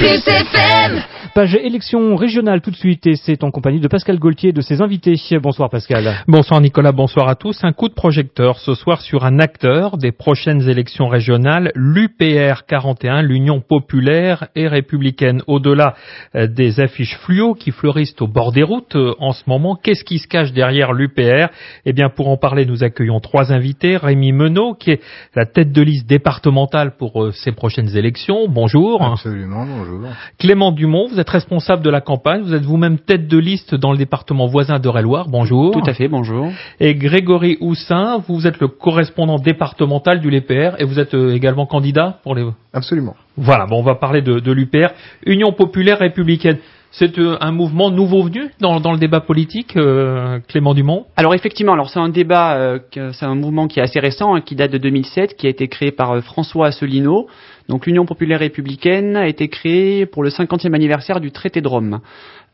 Plus 0.00 0.69
Page 1.34 1.54
élection 1.54 2.16
régionale 2.16 2.60
tout 2.60 2.70
de 2.70 2.76
suite 2.76 3.06
et 3.06 3.14
c'est 3.14 3.44
en 3.44 3.50
compagnie 3.50 3.78
de 3.78 3.86
Pascal 3.86 4.18
Gaultier 4.18 4.50
et 4.50 4.52
de 4.52 4.60
ses 4.60 4.82
invités. 4.82 5.14
Bonsoir 5.40 5.70
Pascal. 5.70 6.24
Bonsoir 6.26 6.60
Nicolas, 6.60 6.92
bonsoir 6.92 7.28
à 7.28 7.36
tous. 7.36 7.62
Un 7.62 7.72
coup 7.72 7.88
de 7.88 7.94
projecteur 7.94 8.58
ce 8.58 8.74
soir 8.74 9.00
sur 9.00 9.24
un 9.24 9.38
acteur 9.38 9.96
des 9.96 10.10
prochaines 10.10 10.68
élections 10.68 11.08
régionales, 11.08 11.70
l'UPR 11.76 12.64
41, 12.66 13.22
l'Union 13.22 13.60
populaire 13.60 14.48
et 14.56 14.66
républicaine. 14.66 15.42
Au-delà 15.46 15.94
euh, 16.34 16.46
des 16.46 16.80
affiches 16.80 17.16
fluo 17.18 17.54
qui 17.54 17.70
fleurissent 17.70 18.20
au 18.20 18.26
bord 18.26 18.50
des 18.50 18.62
routes 18.62 18.96
euh, 18.96 19.14
en 19.20 19.32
ce 19.32 19.44
moment, 19.46 19.76
qu'est-ce 19.76 20.04
qui 20.04 20.18
se 20.18 20.26
cache 20.26 20.52
derrière 20.52 20.92
l'UPR 20.92 21.48
Eh 21.86 21.92
bien 21.92 22.08
pour 22.08 22.28
en 22.28 22.36
parler, 22.36 22.66
nous 22.66 22.82
accueillons 22.82 23.20
trois 23.20 23.52
invités. 23.52 23.96
Rémi 23.96 24.32
Menot 24.32 24.74
qui 24.74 24.92
est 24.92 25.00
la 25.36 25.46
tête 25.46 25.72
de 25.72 25.82
liste 25.82 26.08
départementale 26.08 26.96
pour 26.96 27.22
euh, 27.22 27.32
ces 27.32 27.52
prochaines 27.52 27.96
élections. 27.96 28.48
Bonjour. 28.48 29.02
Absolument, 29.02 29.64
bonjour. 29.64 30.00
Clément 30.38 30.72
Dumont, 30.80 31.06
vous 31.08 31.20
êtes 31.20 31.28
responsable 31.28 31.82
de 31.82 31.90
la 31.90 32.00
campagne, 32.00 32.40
vous 32.42 32.54
êtes 32.54 32.64
vous-même 32.64 32.98
tête 32.98 33.28
de 33.28 33.38
liste 33.38 33.74
dans 33.74 33.92
le 33.92 33.98
département 33.98 34.46
voisin 34.46 34.78
de 34.78 34.90
loire 35.00 35.28
bonjour. 35.28 35.72
Tout 35.72 35.88
à 35.88 35.92
fait, 35.92 36.08
bonjour. 36.08 36.48
Et 36.80 36.94
Grégory 36.94 37.58
Houssin, 37.60 38.22
vous 38.26 38.46
êtes 38.46 38.58
le 38.60 38.68
correspondant 38.68 39.36
départemental 39.36 40.20
du 40.20 40.30
LPR 40.30 40.76
et 40.78 40.84
vous 40.84 40.98
êtes 40.98 41.14
euh, 41.14 41.34
également 41.34 41.66
candidat 41.66 42.18
pour 42.22 42.34
les... 42.34 42.44
Absolument. 42.72 43.14
Voilà, 43.36 43.66
bon, 43.66 43.78
on 43.78 43.82
va 43.82 43.94
parler 43.94 44.22
de, 44.22 44.40
de 44.40 44.52
l'UPR, 44.52 44.88
Union 45.26 45.52
Populaire 45.52 45.98
Républicaine. 45.98 46.58
C'est 46.92 47.18
euh, 47.18 47.36
un 47.40 47.52
mouvement 47.52 47.90
nouveau 47.90 48.22
venu 48.24 48.50
dans, 48.60 48.80
dans 48.80 48.92
le 48.92 48.98
débat 48.98 49.20
politique, 49.20 49.76
euh, 49.76 50.40
Clément 50.48 50.74
Dumont? 50.74 51.06
Alors 51.16 51.34
effectivement, 51.34 51.74
alors 51.74 51.88
c'est 51.88 52.00
un 52.00 52.08
débat, 52.08 52.56
euh, 52.56 52.78
c'est 52.92 53.24
un 53.24 53.36
mouvement 53.36 53.68
qui 53.68 53.78
est 53.78 53.82
assez 53.82 54.00
récent, 54.00 54.34
hein, 54.34 54.40
qui 54.40 54.56
date 54.56 54.72
de 54.72 54.78
2007, 54.78 55.36
qui 55.36 55.46
a 55.46 55.50
été 55.50 55.68
créé 55.68 55.92
par 55.92 56.12
euh, 56.12 56.20
François 56.20 56.66
Asselineau. 56.66 57.28
Donc 57.70 57.86
l'Union 57.86 58.04
populaire 58.04 58.40
républicaine 58.40 59.16
a 59.16 59.28
été 59.28 59.46
créée 59.46 60.04
pour 60.04 60.24
le 60.24 60.30
50e 60.30 60.74
anniversaire 60.74 61.20
du 61.20 61.30
traité 61.30 61.60
de 61.60 61.68
Rome. 61.68 62.00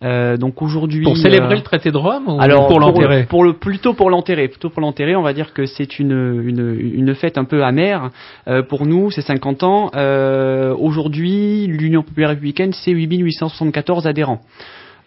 Euh, 0.05 0.37
donc 0.37 0.61
aujourd'hui 0.61 1.05
pour 1.05 1.17
célébrer 1.17 1.57
le 1.57 1.63
traité 1.63 1.91
de 1.91 1.97
Rome 1.97 2.29
ou 2.29 2.39
alors 2.39 2.69
pour 2.69 2.79
l'enterrer 2.81 3.25
pour, 3.25 3.43
le 3.43 3.55
plutôt 3.55 3.95
pour 3.95 4.11
l'enterrer 4.11 4.49
plutôt 4.49 4.69
pour 4.69 4.83
l'enterrer 4.83 5.17
on 5.17 5.23
va 5.23 5.33
dire 5.33 5.55
que 5.55 5.65
c'est 5.65 5.99
une, 5.99 6.43
une, 6.45 6.79
une 6.79 7.15
fête 7.15 7.39
un 7.39 7.45
peu 7.45 7.65
amère 7.65 8.11
euh, 8.47 8.63
pour 8.63 8.85
nous 8.85 9.11
c'est 9.11 9.23
50 9.23 9.63
ans 9.63 9.91
euh, 9.95 10.75
aujourd'hui 10.79 11.67
l'Union 11.67 12.03
populaire 12.03 12.29
républicaine 12.29 12.75
c'est 12.75 12.91
8874 12.91 14.07
adhérents 14.07 14.43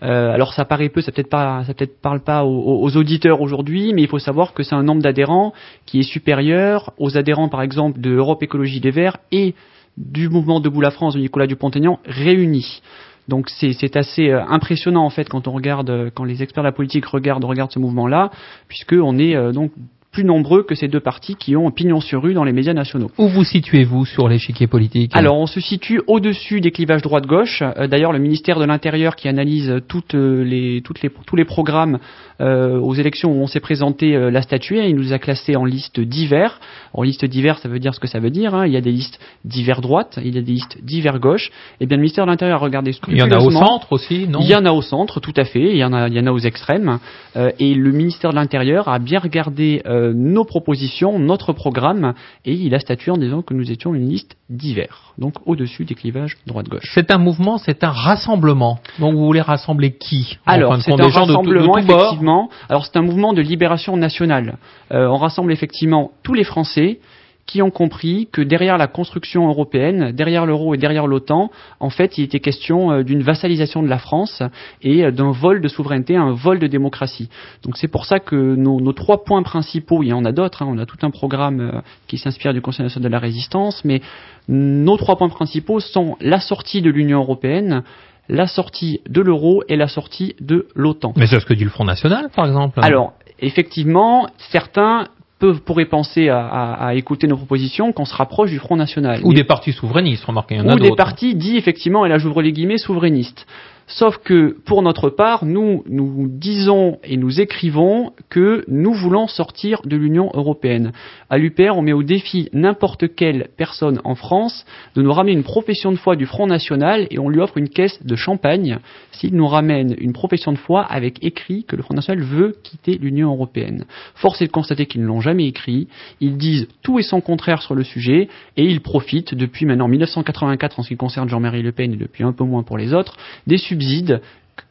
euh, 0.01 0.33
alors 0.33 0.53
ça 0.53 0.66
paraît 0.66 0.89
peu, 0.89 1.01
ça 1.01 1.11
peut-être 1.11 1.29
pas, 1.29 1.63
ça 1.66 1.73
peut-être 1.73 2.01
parle 2.01 2.21
pas 2.21 2.45
aux, 2.45 2.81
aux 2.81 2.95
auditeurs 2.95 3.41
aujourd'hui, 3.41 3.94
mais 3.94 4.01
il 4.01 4.07
faut 4.07 4.17
savoir 4.17 4.53
que 4.53 4.63
c'est 4.63 4.75
un 4.75 4.83
nombre 4.83 5.01
d'adhérents 5.01 5.51
qui 5.85 5.99
est 5.99 6.03
supérieur 6.03 6.94
aux 6.97 7.17
adhérents 7.17 7.49
par 7.49 7.61
exemple 7.61 7.99
de 7.99 8.11
Europe 8.11 8.41
Écologie 8.41 8.79
des 8.79 8.91
Verts 8.91 9.17
et 9.33 9.55
du 10.00 10.30
mouvement 10.30 10.59
Debout 10.59 10.81
la 10.81 10.92
France 10.92 11.14
de 11.14 11.19
Nicolas 11.19 11.45
Dupont-Aignan 11.45 12.00
réunis. 12.05 12.81
Donc 13.28 13.47
c'est 13.50 13.95
assez 13.95 14.30
euh, 14.30 14.44
impressionnant 14.47 15.06
en 15.06 15.09
fait 15.09 15.30
quand 15.30 15.47
on 15.47 15.52
regarde, 15.52 15.89
euh, 15.89 16.09
quand 16.14 16.23
les 16.23 16.41
experts 16.41 16.64
de 16.64 16.67
la 16.67 16.73
politique 16.73 17.06
regardent, 17.06 17.45
regardent 17.45 17.72
ce 17.72 17.80
mouvement-là, 17.80 18.31
puisque 18.67 18.94
on 18.94 19.17
est 19.19 19.36
euh, 19.36 19.52
donc 19.52 19.72
plus 20.11 20.23
nombreux 20.23 20.64
que 20.64 20.73
ces 20.73 20.88
deux 20.88 21.00
partis 21.00 21.36
qui 21.36 21.56
ont 21.56 21.69
pignon 21.69 22.02
sur 22.02 22.23
rue 22.23 22.33
dans 22.33 22.44
les 22.44 22.52
médias 22.52 22.73
nationaux. 22.73 23.11
Où 23.19 23.28
vous 23.28 23.44
situez-vous 23.44 24.06
sur 24.06 24.28
l'échiquier 24.28 24.66
politique 24.66 25.11
Alors, 25.14 25.38
on 25.38 25.45
se 25.45 25.59
situe 25.59 26.02
au-dessus 26.08 26.61
des 26.61 26.72
clivages 26.72 27.03
droite-gauche. 27.03 27.61
D'ailleurs, 27.88 28.11
le 28.11 28.17
ministère 28.17 28.58
de 28.58 28.66
l'Intérieur 28.66 29.16
qui 29.16 29.28
analyse 29.28 29.72
toutes 29.88 30.16
les, 30.16 30.81
toutes 30.84 31.03
les, 31.03 31.11
tous 31.11 31.36
les 31.36 31.45
programmes 31.45 32.00
euh, 32.41 32.79
aux 32.79 32.93
élections 32.93 33.31
où 33.31 33.41
on 33.41 33.47
s'est 33.47 33.59
présenté 33.59 34.15
euh, 34.15 34.31
l'a 34.31 34.41
statué. 34.41 34.87
Il 34.87 34.95
nous 34.95 35.13
a 35.13 35.19
classé 35.19 35.55
en 35.55 35.65
liste 35.65 35.99
divers. 35.99 36.59
En 36.93 37.03
liste 37.03 37.25
divers, 37.25 37.59
ça 37.59 37.69
veut 37.69 37.79
dire 37.79 37.93
ce 37.93 37.99
que 37.99 38.07
ça 38.07 38.19
veut 38.19 38.29
dire. 38.29 38.55
Hein. 38.55 38.65
Il 38.65 38.73
y 38.73 38.77
a 38.77 38.81
des 38.81 38.91
listes 38.91 39.19
divers 39.45 39.81
droite, 39.81 40.19
il 40.23 40.35
y 40.35 40.37
a 40.37 40.41
des 40.41 40.53
listes 40.53 40.77
divers 40.83 41.19
gauche. 41.19 41.51
Et 41.79 41.85
bien, 41.85 41.97
le 41.97 42.01
ministère 42.01 42.25
de 42.25 42.31
l'Intérieur 42.31 42.61
a 42.61 42.63
regardé 42.63 42.91
Il 43.07 43.17
y 43.17 43.21
en 43.21 43.31
a 43.31 43.39
au 43.39 43.51
centre 43.51 43.91
aussi, 43.91 44.27
non? 44.27 44.39
Il 44.41 44.47
y 44.47 44.55
en 44.55 44.65
a 44.65 44.71
au 44.71 44.81
centre, 44.81 45.19
tout 45.19 45.33
à 45.35 45.43
fait. 45.43 45.71
Il 45.71 45.77
y 45.77 45.83
en 45.83 45.93
a, 45.93 46.07
il 46.07 46.13
y 46.13 46.19
en 46.19 46.27
a 46.27 46.31
aux 46.31 46.39
extrêmes. 46.39 46.99
Euh, 47.35 47.51
et 47.59 47.73
le 47.73 47.91
ministère 47.91 48.31
de 48.31 48.35
l'Intérieur 48.35 48.87
a 48.87 48.99
bien 48.99 49.19
regardé 49.19 49.81
euh, 49.85 50.13
nos 50.13 50.45
propositions, 50.45 51.19
notre 51.19 51.53
programme, 51.53 52.13
et 52.45 52.53
il 52.53 52.73
a 52.73 52.79
statué 52.79 53.11
en 53.11 53.17
disant 53.17 53.41
que 53.41 53.53
nous 53.53 53.72
étions 53.72 53.94
une 53.94 54.09
liste 54.09 54.35
divers, 54.49 55.13
donc 55.17 55.35
au-dessus 55.45 55.85
des 55.85 55.95
clivages 55.95 56.38
droite-gauche. 56.47 56.89
C'est 56.95 57.11
un 57.11 57.17
mouvement, 57.17 57.57
c'est 57.57 57.83
un 57.83 57.91
rassemblement. 57.91 58.79
Donc 58.99 59.13
vous 59.13 59.25
voulez 59.25 59.41
rassembler 59.41 59.91
qui? 59.91 60.38
Alors, 60.45 60.81
c'est 60.81 60.91
un 60.91 61.07
rassemblement, 61.07 61.75
de, 61.75 61.81
de 61.81 61.94
effectivement. 61.94 62.28
Alors 62.69 62.85
c'est 62.85 62.97
un 62.97 63.01
mouvement 63.01 63.34
de 63.34 63.41
libération 63.41 63.97
nationale. 63.97 64.57
Euh, 64.91 65.07
on 65.07 65.17
rassemble 65.17 65.51
effectivement 65.51 66.12
tous 66.23 66.34
les 66.34 66.44
Français 66.44 67.00
qui 67.45 67.63
ont 67.63 67.72
compris 67.72 68.29
que 68.31 68.44
derrière 68.44 68.78
la 68.78 68.85
construction 68.85 69.47
européenne, 69.47 70.12
derrière 70.12 70.45
l'euro 70.45 70.75
et 70.75 70.78
derrière 70.78 71.07
l'OTAN, 71.07 71.50
en 71.79 71.90
fait, 71.90 72.19
il 72.19 72.23
était 72.23 72.40
question 72.40 72.91
euh, 72.91 73.03
d'une 73.03 73.23
vassalisation 73.23 73.81
de 73.81 73.88
la 73.88 73.97
France 73.97 74.44
et 74.84 75.03
euh, 75.03 75.12
d'un 75.12 75.31
vol 75.31 75.59
de 75.59 75.67
souveraineté, 75.67 76.16
un 76.16 76.34
vol 76.34 76.59
de 76.59 76.67
démocratie. 76.67 77.28
Donc 77.63 77.78
c'est 77.78 77.88
pour 77.88 78.06
ça 78.06 78.19
que 78.19 78.35
nos, 78.35 78.94
trois 78.94 79.23
points 79.23 79.41
principaux, 79.41 80.03
il 80.03 80.09
y 80.09 80.13
en 80.13 80.25
a 80.25 80.31
d'autres, 80.31 80.61
hein, 80.61 80.67
on 80.69 80.78
a 80.78 80.85
tout 80.85 81.00
un 81.01 81.09
programme 81.09 81.81
qui 82.06 82.19
s'inspire 82.19 82.53
du 82.53 82.61
Conseil 82.61 82.84
national 82.84 83.09
de 83.09 83.11
la 83.11 83.19
résistance, 83.19 83.84
mais 83.84 84.01
nos 84.47 84.97
trois 84.97 85.16
points 85.16 85.29
principaux 85.29 85.79
sont 85.79 86.17
la 86.22 86.40
sortie 86.40 86.81
de 86.84 86.91
l'Union 86.91 87.19
européenne, 87.19 87.84
la 88.29 88.47
sortie 88.47 89.01
de 89.09 89.22
l'euro 89.22 89.63
et 89.67 89.75
la 89.75 89.88
sortie 89.88 90.35
de 90.40 90.67
l'OTAN. 90.75 91.13
Mais 91.17 91.28
c'est 91.28 91.40
ce 91.40 91.45
que 91.45 91.53
dit 91.53 91.63
le 91.63 91.69
Front 91.69 91.85
National, 91.85 92.29
par 92.34 92.45
exemple. 92.45 92.79
Alors, 92.81 93.13
effectivement, 93.40 94.28
certains 94.51 95.07
peuvent, 95.40 95.62
pourraient 95.62 95.85
penser 95.85 96.29
à, 96.29 96.45
à, 96.45 96.88
à, 96.88 96.94
écouter 96.94 97.25
nos 97.28 97.38
propositions 97.38 97.91
qu'on 97.91 98.06
se 98.06 98.13
rapproche 98.13 98.51
du 98.51 98.59
Front 98.59 98.75
National. 98.75 99.22
Ou 99.23 99.29
Mais, 99.29 99.35
des 99.35 99.44
partis 99.44 99.72
souverainistes, 99.72 100.25
remarquez, 100.25 100.56
il 100.56 100.57
y 100.59 100.62
en 100.62 100.69
a 100.69 100.75
Ou 100.75 100.79
des 100.79 100.95
partis 100.95 101.34
dits, 101.35 101.57
effectivement, 101.57 102.06
et 102.06 102.09
là 102.09 102.17
j'ouvre 102.17 102.41
les 102.41 102.51
guillemets, 102.51 102.78
souverainistes. 102.78 103.47
Sauf 103.91 104.19
que, 104.19 104.55
pour 104.66 104.83
notre 104.83 105.09
part, 105.09 105.45
nous, 105.45 105.83
nous 105.88 106.27
disons 106.29 107.00
et 107.03 107.17
nous 107.17 107.41
écrivons 107.41 108.13
que 108.29 108.63
nous 108.67 108.94
voulons 108.94 109.27
sortir 109.27 109.81
de 109.83 109.97
l'Union 109.97 110.29
européenne. 110.35 110.91
À 111.31 111.39
l'UPR, 111.39 111.75
on 111.75 111.81
met 111.81 111.94
au 111.94 112.03
défi 112.03 112.49
n'importe 112.53 113.16
quelle 113.16 113.49
personne 113.57 113.99
en 114.03 114.13
France 114.13 114.63
de 114.95 115.01
nous 115.01 115.11
ramener 115.11 115.33
une 115.33 115.44
profession 115.44 115.91
de 115.91 115.97
foi 115.97 116.16
du 116.16 116.28
Front 116.28 116.45
National 116.45 117.07
et 117.09 117.17
on 117.17 117.29
lui 117.29 117.39
offre 117.39 117.57
une 117.57 117.69
caisse 117.69 117.99
de 118.05 118.16
champagne 118.16 118.78
s'il 119.11 119.35
nous 119.35 119.47
ramène 119.47 119.95
une 119.97 120.13
profession 120.13 120.51
de 120.51 120.57
foi 120.57 120.83
avec 120.83 121.23
écrit 121.23 121.63
que 121.63 121.75
le 121.75 121.81
Front 121.81 121.95
National 121.95 122.23
veut 122.23 122.57
quitter 122.63 122.99
l'Union 122.99 123.31
européenne. 123.31 123.85
Force 124.13 124.41
est 124.44 124.47
de 124.47 124.51
constater 124.51 124.85
qu'ils 124.85 125.01
ne 125.01 125.07
l'ont 125.07 125.22
jamais 125.22 125.47
écrit. 125.47 125.88
Ils 126.22 126.38
disent 126.38 126.67
tout 126.83 126.99
et 126.99 127.03
son 127.03 127.22
contraire 127.22 127.63
sur 127.63 127.73
le 127.73 127.83
sujet 127.83 128.29
et 128.55 128.63
ils 128.63 128.81
profitent 128.81 129.33
depuis 129.33 129.66
maintenant 129.66 129.88
1984 129.88 130.79
en 130.79 130.83
ce 130.83 130.89
qui 130.89 130.97
concerne 130.97 131.28
Jean-Marie 131.28 131.63
Le 131.63 131.72
Pen 131.72 131.94
et 131.94 131.97
depuis 131.97 132.23
un 132.23 132.33
peu 132.33 132.44
moins 132.44 132.61
pour 132.61 132.78
les 132.78 132.94
autres, 132.94 133.17
des 133.47 133.57
subsides 133.79 134.22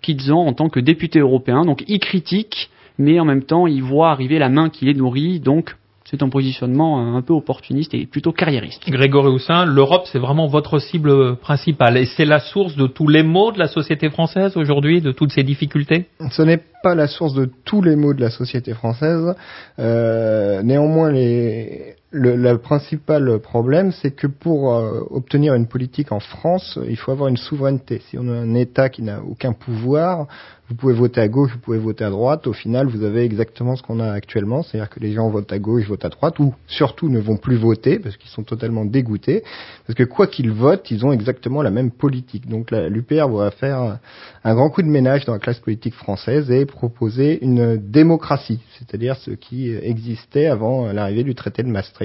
qu'ils 0.02 0.32
ont 0.32 0.46
en 0.46 0.52
tant 0.52 0.68
que 0.68 0.80
députés 0.80 1.20
européens. 1.20 1.64
Donc 1.64 1.82
ils 1.88 1.98
critiquent, 1.98 2.70
mais 2.98 3.18
en 3.20 3.24
même 3.24 3.42
temps 3.42 3.66
ils 3.66 3.82
voient 3.82 4.10
arriver 4.10 4.38
la 4.38 4.48
main 4.48 4.68
qui 4.68 4.84
les 4.84 4.94
nourrit. 4.94 5.40
Donc 5.40 5.76
c'est 6.04 6.22
un 6.22 6.30
positionnement 6.30 7.16
un 7.16 7.20
peu 7.20 7.34
opportuniste 7.34 7.92
et 7.92 8.06
plutôt 8.06 8.32
carriériste. 8.32 8.88
Grégory 8.88 9.28
Houssin, 9.28 9.66
l'Europe, 9.66 10.06
c'est 10.10 10.18
vraiment 10.18 10.46
votre 10.46 10.78
cible 10.78 11.36
principale 11.36 11.98
et 11.98 12.06
c'est 12.06 12.24
la 12.24 12.40
source 12.40 12.76
de 12.76 12.86
tous 12.86 13.08
les 13.08 13.22
maux 13.22 13.52
de 13.52 13.58
la 13.58 13.68
société 13.68 14.08
française 14.08 14.56
aujourd'hui, 14.56 15.02
de 15.02 15.12
toutes 15.12 15.32
ces 15.32 15.42
difficultés? 15.42 16.06
Ce 16.30 16.40
n'est 16.40 16.62
pas 16.82 16.94
la 16.94 17.08
source 17.08 17.34
de 17.34 17.50
tous 17.64 17.82
les 17.82 17.94
maux 17.94 18.14
de 18.14 18.22
la 18.22 18.30
société 18.30 18.72
française. 18.72 19.34
Euh, 19.78 20.62
néanmoins, 20.62 21.12
les, 21.12 21.96
le, 22.10 22.56
principal 22.56 23.38
problème, 23.40 23.92
c'est 23.92 24.12
que 24.12 24.26
pour 24.26 24.74
euh, 24.74 25.00
obtenir 25.10 25.54
une 25.54 25.66
politique 25.66 26.10
en 26.10 26.20
France, 26.20 26.78
il 26.88 26.96
faut 26.96 27.12
avoir 27.12 27.28
une 27.28 27.36
souveraineté. 27.36 28.00
Si 28.08 28.16
on 28.18 28.28
a 28.28 28.32
un 28.32 28.54
État 28.54 28.88
qui 28.88 29.02
n'a 29.02 29.22
aucun 29.22 29.52
pouvoir, 29.52 30.26
vous 30.68 30.74
pouvez 30.74 30.94
voter 30.94 31.20
à 31.20 31.28
gauche, 31.28 31.52
vous 31.52 31.60
pouvez 31.60 31.78
voter 31.78 32.04
à 32.04 32.10
droite. 32.10 32.46
Au 32.46 32.52
final, 32.52 32.86
vous 32.88 33.02
avez 33.02 33.24
exactement 33.24 33.74
ce 33.76 33.82
qu'on 33.82 34.00
a 34.00 34.10
actuellement, 34.10 34.62
c'est-à-dire 34.62 34.90
que 34.90 35.00
les 35.00 35.12
gens 35.12 35.28
votent 35.30 35.52
à 35.52 35.58
gauche, 35.58 35.86
votent 35.86 36.04
à 36.04 36.10
droite, 36.10 36.38
ou 36.38 36.54
surtout 36.66 37.08
ne 37.08 37.18
vont 37.18 37.36
plus 37.36 37.56
voter 37.56 37.98
parce 37.98 38.16
qu'ils 38.16 38.30
sont 38.30 38.42
totalement 38.42 38.84
dégoûtés. 38.84 39.44
Parce 39.86 39.96
que 39.96 40.04
quoi 40.04 40.26
qu'ils 40.26 40.50
votent, 40.50 40.90
ils 40.90 41.06
ont 41.06 41.12
exactement 41.12 41.62
la 41.62 41.70
même 41.70 41.90
politique. 41.90 42.48
Donc 42.48 42.70
l'UPR 42.70 43.28
va 43.28 43.50
faire 43.50 43.98
un 44.44 44.54
grand 44.54 44.68
coup 44.70 44.82
de 44.82 44.88
ménage 44.88 45.24
dans 45.24 45.32
la 45.32 45.38
classe 45.38 45.58
politique 45.58 45.94
française 45.94 46.50
et 46.50 46.66
proposer 46.66 47.42
une 47.42 47.76
démocratie, 47.76 48.60
c'est-à-dire 48.78 49.16
ce 49.16 49.30
qui 49.30 49.70
existait 49.70 50.46
avant 50.46 50.92
l'arrivée 50.92 51.24
du 51.24 51.34
traité 51.34 51.62
de 51.62 51.68
Maastricht. 51.68 51.97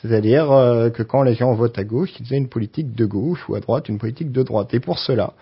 C'est-à-dire 0.00 0.50
euh, 0.50 0.90
que 0.90 1.02
quand 1.02 1.22
les 1.22 1.34
gens 1.34 1.54
votent 1.54 1.78
à 1.78 1.84
gauche, 1.84 2.10
ils 2.18 2.32
aient 2.32 2.38
une 2.38 2.48
politique 2.48 2.94
de 2.94 3.04
gauche 3.04 3.48
ou 3.48 3.54
à 3.54 3.60
droite, 3.60 3.88
une 3.88 3.98
politique 3.98 4.32
de 4.32 4.42
droite. 4.42 4.74
Et 4.74 4.80
pour 4.80 4.98
cela, 4.98 5.34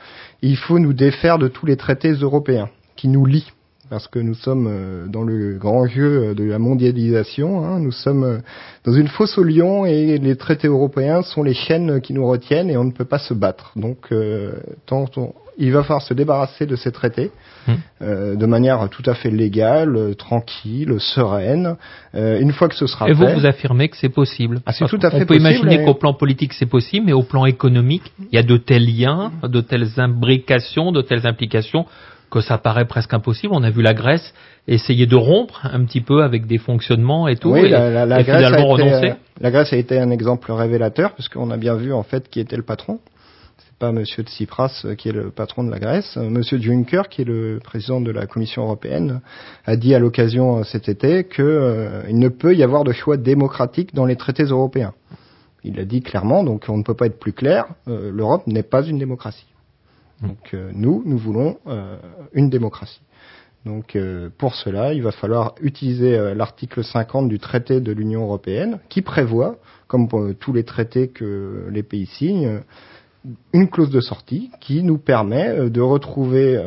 il 0.42 0.56
faut 0.56 0.78
nous 0.78 0.92
défaire 0.92 1.38
de 1.38 1.48
tous 1.48 1.66
les 1.66 1.76
traités 1.76 2.12
européens 2.12 2.68
qui 2.96 3.08
nous 3.08 3.24
lient. 3.24 3.50
Parce 3.90 4.08
que 4.08 4.18
nous 4.18 4.34
sommes 4.34 4.66
euh, 4.68 5.06
dans 5.08 5.22
le 5.24 5.58
grand 5.58 5.86
jeu 5.86 6.34
de 6.34 6.44
la 6.44 6.58
mondialisation. 6.58 7.64
Hein. 7.64 7.80
Nous 7.80 7.92
sommes 7.92 8.24
euh, 8.24 8.38
dans 8.84 8.92
une 8.92 9.08
fosse 9.08 9.36
au 9.36 9.42
lion 9.44 9.84
et 9.84 10.16
les 10.18 10.36
traités 10.36 10.68
européens 10.68 11.22
sont 11.22 11.42
les 11.42 11.54
chaînes 11.54 12.00
qui 12.00 12.14
nous 12.14 12.26
retiennent 12.26 12.70
et 12.70 12.76
on 12.76 12.84
ne 12.84 12.92
peut 12.92 13.04
pas 13.04 13.18
se 13.18 13.34
battre. 13.34 13.72
Donc, 13.76 13.98
euh, 14.12 14.52
tant 14.86 15.04
on, 15.16 15.34
il 15.58 15.72
va 15.72 15.82
falloir 15.82 16.00
se 16.02 16.14
débarrasser 16.14 16.64
de 16.66 16.76
ces 16.76 16.92
traités 16.92 17.30
Mmh. 17.68 17.72
euh, 18.00 18.36
de 18.36 18.46
manière 18.46 18.88
tout 18.88 19.02
à 19.04 19.12
fait 19.12 19.30
légale, 19.30 19.94
euh, 19.94 20.14
tranquille, 20.14 20.94
sereine. 20.98 21.76
Euh, 22.14 22.40
une 22.40 22.52
fois 22.52 22.70
que 22.70 22.74
ce 22.74 22.86
sera 22.86 23.06
Et 23.06 23.12
vous, 23.12 23.22
fait, 23.26 23.34
vous 23.34 23.44
affirmez 23.44 23.90
que 23.90 23.98
c'est 23.98 24.08
possible. 24.08 24.62
Ah, 24.64 24.72
c'est 24.72 24.86
tout 24.86 24.98
à 25.02 25.10
fait 25.10 25.26
peut 25.26 25.26
possible, 25.36 25.42
imaginer 25.46 25.82
et- 25.82 25.84
qu'au 25.84 25.92
plan 25.92 26.14
politique 26.14 26.54
c'est 26.54 26.64
possible, 26.64 27.04
mais 27.04 27.12
au 27.12 27.22
plan 27.22 27.44
économique, 27.44 28.14
il 28.18 28.34
y 28.34 28.38
a 28.38 28.42
de 28.42 28.56
tels 28.56 28.86
liens, 28.86 29.30
de 29.42 29.60
telles 29.60 29.88
imbrications, 29.98 30.90
de 30.90 31.02
telles 31.02 31.26
implications 31.26 31.84
que 32.30 32.40
ça 32.40 32.58
paraît 32.58 32.84
presque 32.86 33.12
impossible. 33.14 33.52
On 33.54 33.62
a 33.62 33.70
vu 33.70 33.82
la 33.82 33.94
Grèce 33.94 34.32
essayer 34.68 35.06
de 35.06 35.16
rompre 35.16 35.66
un 35.66 35.84
petit 35.84 36.00
peu 36.00 36.22
avec 36.22 36.46
des 36.46 36.58
fonctionnements 36.58 37.26
et 37.28 37.36
tout, 37.36 37.50
oui, 37.50 37.60
et, 37.66 37.68
la, 37.68 37.90
la- 37.90 38.06
la 38.06 38.20
et 38.20 38.24
Grèce 38.24 38.44
a 38.44 38.46
finalement 38.48 38.76
été, 38.78 38.82
renoncer. 38.88 39.10
euh, 39.10 39.14
la 39.40 39.50
Grèce 39.50 39.72
a 39.72 39.76
été 39.76 39.98
un 39.98 40.10
exemple 40.10 40.52
révélateur 40.52 41.12
parce 41.14 41.28
qu'on 41.28 41.50
a 41.50 41.56
bien 41.56 41.74
vu 41.74 41.92
en 41.92 42.02
fait 42.02 42.28
qui 42.28 42.38
était 42.40 42.56
le 42.56 42.62
patron. 42.62 43.00
C'est 43.58 43.76
pas 43.78 43.92
Monsieur 43.92 44.22
Tsipras 44.24 44.82
euh, 44.84 44.94
qui 44.94 45.08
est 45.08 45.12
le 45.12 45.30
patron 45.30 45.64
de 45.64 45.70
la 45.70 45.78
Grèce. 45.78 46.16
Euh, 46.18 46.28
Monsieur 46.30 46.58
Juncker, 46.60 47.02
qui 47.10 47.22
est 47.22 47.24
le 47.24 47.58
président 47.64 48.00
de 48.00 48.10
la 48.10 48.26
Commission 48.26 48.62
européenne, 48.62 49.20
a 49.66 49.76
dit 49.76 49.94
à 49.94 49.98
l'occasion 49.98 50.62
cet 50.64 50.88
été 50.88 51.24
que 51.24 51.42
euh, 51.42 52.02
il 52.08 52.18
ne 52.18 52.28
peut 52.28 52.54
y 52.54 52.62
avoir 52.62 52.84
de 52.84 52.92
choix 52.92 53.16
démocratique 53.16 53.94
dans 53.94 54.04
les 54.06 54.16
traités 54.16 54.44
européens. 54.44 54.92
Il 55.64 55.76
l'a 55.76 55.84
dit 55.84 56.00
clairement, 56.00 56.42
donc 56.44 56.64
on 56.68 56.76
ne 56.78 56.82
peut 56.82 56.94
pas 56.94 57.06
être 57.06 57.18
plus 57.18 57.32
clair. 57.32 57.64
euh, 57.88 58.10
L'Europe 58.14 58.46
n'est 58.46 58.62
pas 58.62 58.82
une 58.86 58.98
démocratie. 58.98 59.46
Donc 60.22 60.54
euh, 60.54 60.70
nous, 60.74 61.02
nous 61.06 61.18
voulons 61.18 61.58
euh, 61.66 61.96
une 62.32 62.50
démocratie. 62.50 63.00
Donc 63.66 63.94
euh, 63.94 64.30
pour 64.38 64.54
cela, 64.54 64.94
il 64.94 65.02
va 65.02 65.12
falloir 65.12 65.54
utiliser 65.60 66.16
euh, 66.16 66.34
l'article 66.34 66.82
50 66.82 67.28
du 67.28 67.38
traité 67.38 67.80
de 67.80 67.92
l'Union 67.92 68.22
européenne 68.22 68.80
qui 68.88 69.02
prévoit, 69.02 69.56
comme 69.86 70.08
pour 70.08 70.26
tous 70.38 70.52
les 70.52 70.64
traités 70.64 71.08
que 71.08 71.66
les 71.70 71.82
pays 71.82 72.06
signent, 72.06 72.60
une 73.52 73.68
clause 73.68 73.90
de 73.90 74.00
sortie 74.00 74.50
qui 74.60 74.82
nous 74.82 74.96
permet 74.96 75.68
de 75.68 75.80
retrouver 75.82 76.58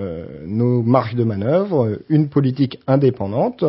nos 0.45 0.83
marges 0.83 1.15
de 1.15 1.23
manœuvre, 1.23 1.97
une 2.09 2.29
politique 2.29 2.77
indépendante. 2.85 3.65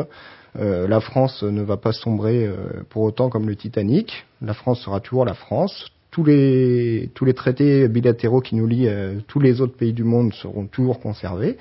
La 0.54 1.00
France 1.00 1.42
ne 1.44 1.62
va 1.62 1.78
pas 1.78 1.92
sombrer 1.92 2.52
pour 2.90 3.04
autant 3.04 3.30
comme 3.30 3.48
le 3.48 3.56
Titanic. 3.56 4.26
La 4.42 4.52
France 4.52 4.80
sera 4.80 5.00
toujours 5.00 5.24
la 5.24 5.32
France. 5.32 5.86
Tous 6.14 6.22
les, 6.22 7.10
tous 7.12 7.24
les 7.24 7.34
traités 7.34 7.88
bilatéraux 7.88 8.40
qui 8.40 8.54
nous 8.54 8.68
lient 8.68 8.88
à 8.88 9.08
tous 9.26 9.40
les 9.40 9.60
autres 9.60 9.76
pays 9.76 9.92
du 9.92 10.04
monde 10.04 10.32
seront 10.32 10.66
toujours 10.66 11.00
conservés. 11.00 11.56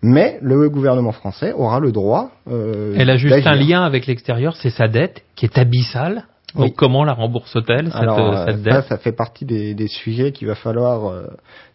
Mais 0.00 0.38
le 0.42 0.68
gouvernement 0.68 1.10
français 1.10 1.52
aura 1.52 1.80
le 1.80 1.90
droit. 1.90 2.30
Euh, 2.48 2.94
Elle 2.96 3.10
a 3.10 3.16
juste 3.16 3.44
un 3.44 3.56
lien 3.56 3.82
avec 3.82 4.06
l'extérieur, 4.06 4.54
c'est 4.54 4.70
sa 4.70 4.86
dette 4.86 5.24
qui 5.34 5.44
est 5.44 5.58
abyssale. 5.58 6.26
Donc 6.56 6.64
Oui. 6.64 6.72
comment 6.76 7.04
la 7.04 7.12
rembourse-t-elle 7.12 7.86
cette, 7.86 7.94
Alors, 7.94 8.16
cette 8.46 8.56
euh, 8.56 8.64
ça, 8.64 8.76
dette 8.80 8.84
ça 8.88 8.98
fait 8.98 9.12
partie 9.12 9.44
des, 9.44 9.74
des 9.74 9.88
sujets 9.88 10.32
qu'il 10.32 10.48
va 10.48 10.54
falloir 10.54 11.06
euh, 11.10 11.26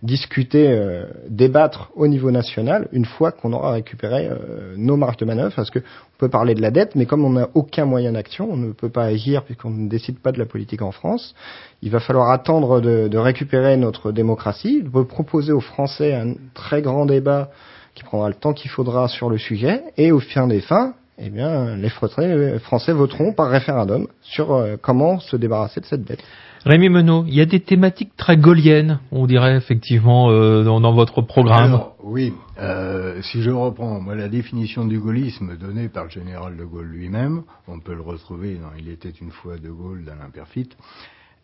discuter, 0.04 0.68
euh, 0.70 1.06
débattre 1.30 1.92
au 1.96 2.08
niveau 2.08 2.32
national 2.32 2.88
une 2.92 3.06
fois 3.06 3.32
qu'on 3.32 3.54
aura 3.54 3.72
récupéré 3.74 4.28
euh, 4.28 4.74
nos 4.78 4.98
marges 4.98 5.18
de 5.18 5.26
manœuvre, 5.26 5.54
parce 5.56 5.70
que 5.70 5.80
on 5.80 6.18
peut 6.18 6.30
parler 6.30 6.56
de 6.56 6.62
la 6.62 6.72
dette, 6.72 6.96
mais 6.96 7.06
comme 7.06 7.24
on 7.26 7.32
n'a 7.32 7.48
aucun 7.54 7.86
moyen 7.86 8.12
d'action, 8.14 8.48
on 8.52 8.58
ne 8.58 8.72
peut 8.74 8.90
pas 8.90 9.06
agir 9.06 9.44
puisqu'on 9.44 9.70
ne 9.72 9.88
décide 9.88 10.20
pas 10.20 10.32
de 10.32 10.40
la 10.40 10.46
politique 10.46 10.82
en 10.82 10.92
France. 10.92 11.34
Il 11.82 11.90
va 11.92 12.00
falloir 12.00 12.32
attendre 12.32 12.82
de, 12.82 13.08
de 13.08 13.18
récupérer 13.18 13.78
notre 13.78 14.12
démocratie. 14.12 14.84
Peut 14.92 15.06
proposer 15.06 15.52
aux 15.52 15.62
Français 15.62 16.14
un 16.14 16.34
très 16.54 16.82
grand 16.82 17.06
débat 17.06 17.50
qui 17.96 18.04
prendra 18.04 18.30
le 18.30 18.36
temps 18.36 18.54
qu'il 18.54 18.72
faudra 18.72 19.08
sur 19.08 19.30
le 19.30 19.38
sujet, 19.38 19.84
et 19.98 20.12
au 20.12 20.20
fin 20.20 20.48
des 20.48 20.62
fins, 20.62 20.94
eh 21.24 21.30
bien, 21.30 21.76
les 21.76 21.90
Français 21.90 22.60
Français 22.60 22.94
voteront 22.94 23.34
par 23.34 23.50
référendum 23.50 24.08
sur 24.22 24.54
euh, 24.54 24.76
comment 24.82 25.20
se 25.20 25.36
débarrasser 25.36 25.80
de 25.80 25.86
cette 25.86 26.04
dette. 26.04 26.24
Rémi 26.66 26.90
Menot, 26.90 27.26
il 27.28 27.34
y 27.34 27.42
a 27.42 27.46
des 27.46 27.60
thématiques 27.60 28.16
très 28.18 28.38
gaulliennes, 28.38 29.00
on 29.12 29.26
dirait 29.26 29.56
effectivement 29.56 30.30
euh, 30.30 30.64
dans, 30.64 30.80
dans 30.80 30.94
votre 30.94 31.22
programme. 31.22 31.74
Alors, 31.74 31.96
oui, 32.04 32.34
euh, 32.60 33.22
si 33.24 33.42
je 33.42 33.50
reprends 33.50 34.00
moi, 34.00 34.16
la 34.16 34.30
définition 34.30 34.86
du 34.86 35.00
gaullisme 35.00 35.58
donnée 35.58 35.90
par 35.90 36.04
le 36.04 36.10
général 36.12 36.58
de 36.58 36.64
Gaulle 36.64 36.88
lui-même, 36.88 37.44
on 37.68 37.80
peut 37.80 37.96
le 37.96 38.02
retrouver 38.02 38.56
dans 38.56 38.72
Il 38.78 38.90
était 38.90 39.10
une 39.10 39.32
fois 39.32 39.58
de 39.58 39.70
Gaulle 39.70 40.04
d'Alain 40.06 40.30
Perfit. 40.32 40.70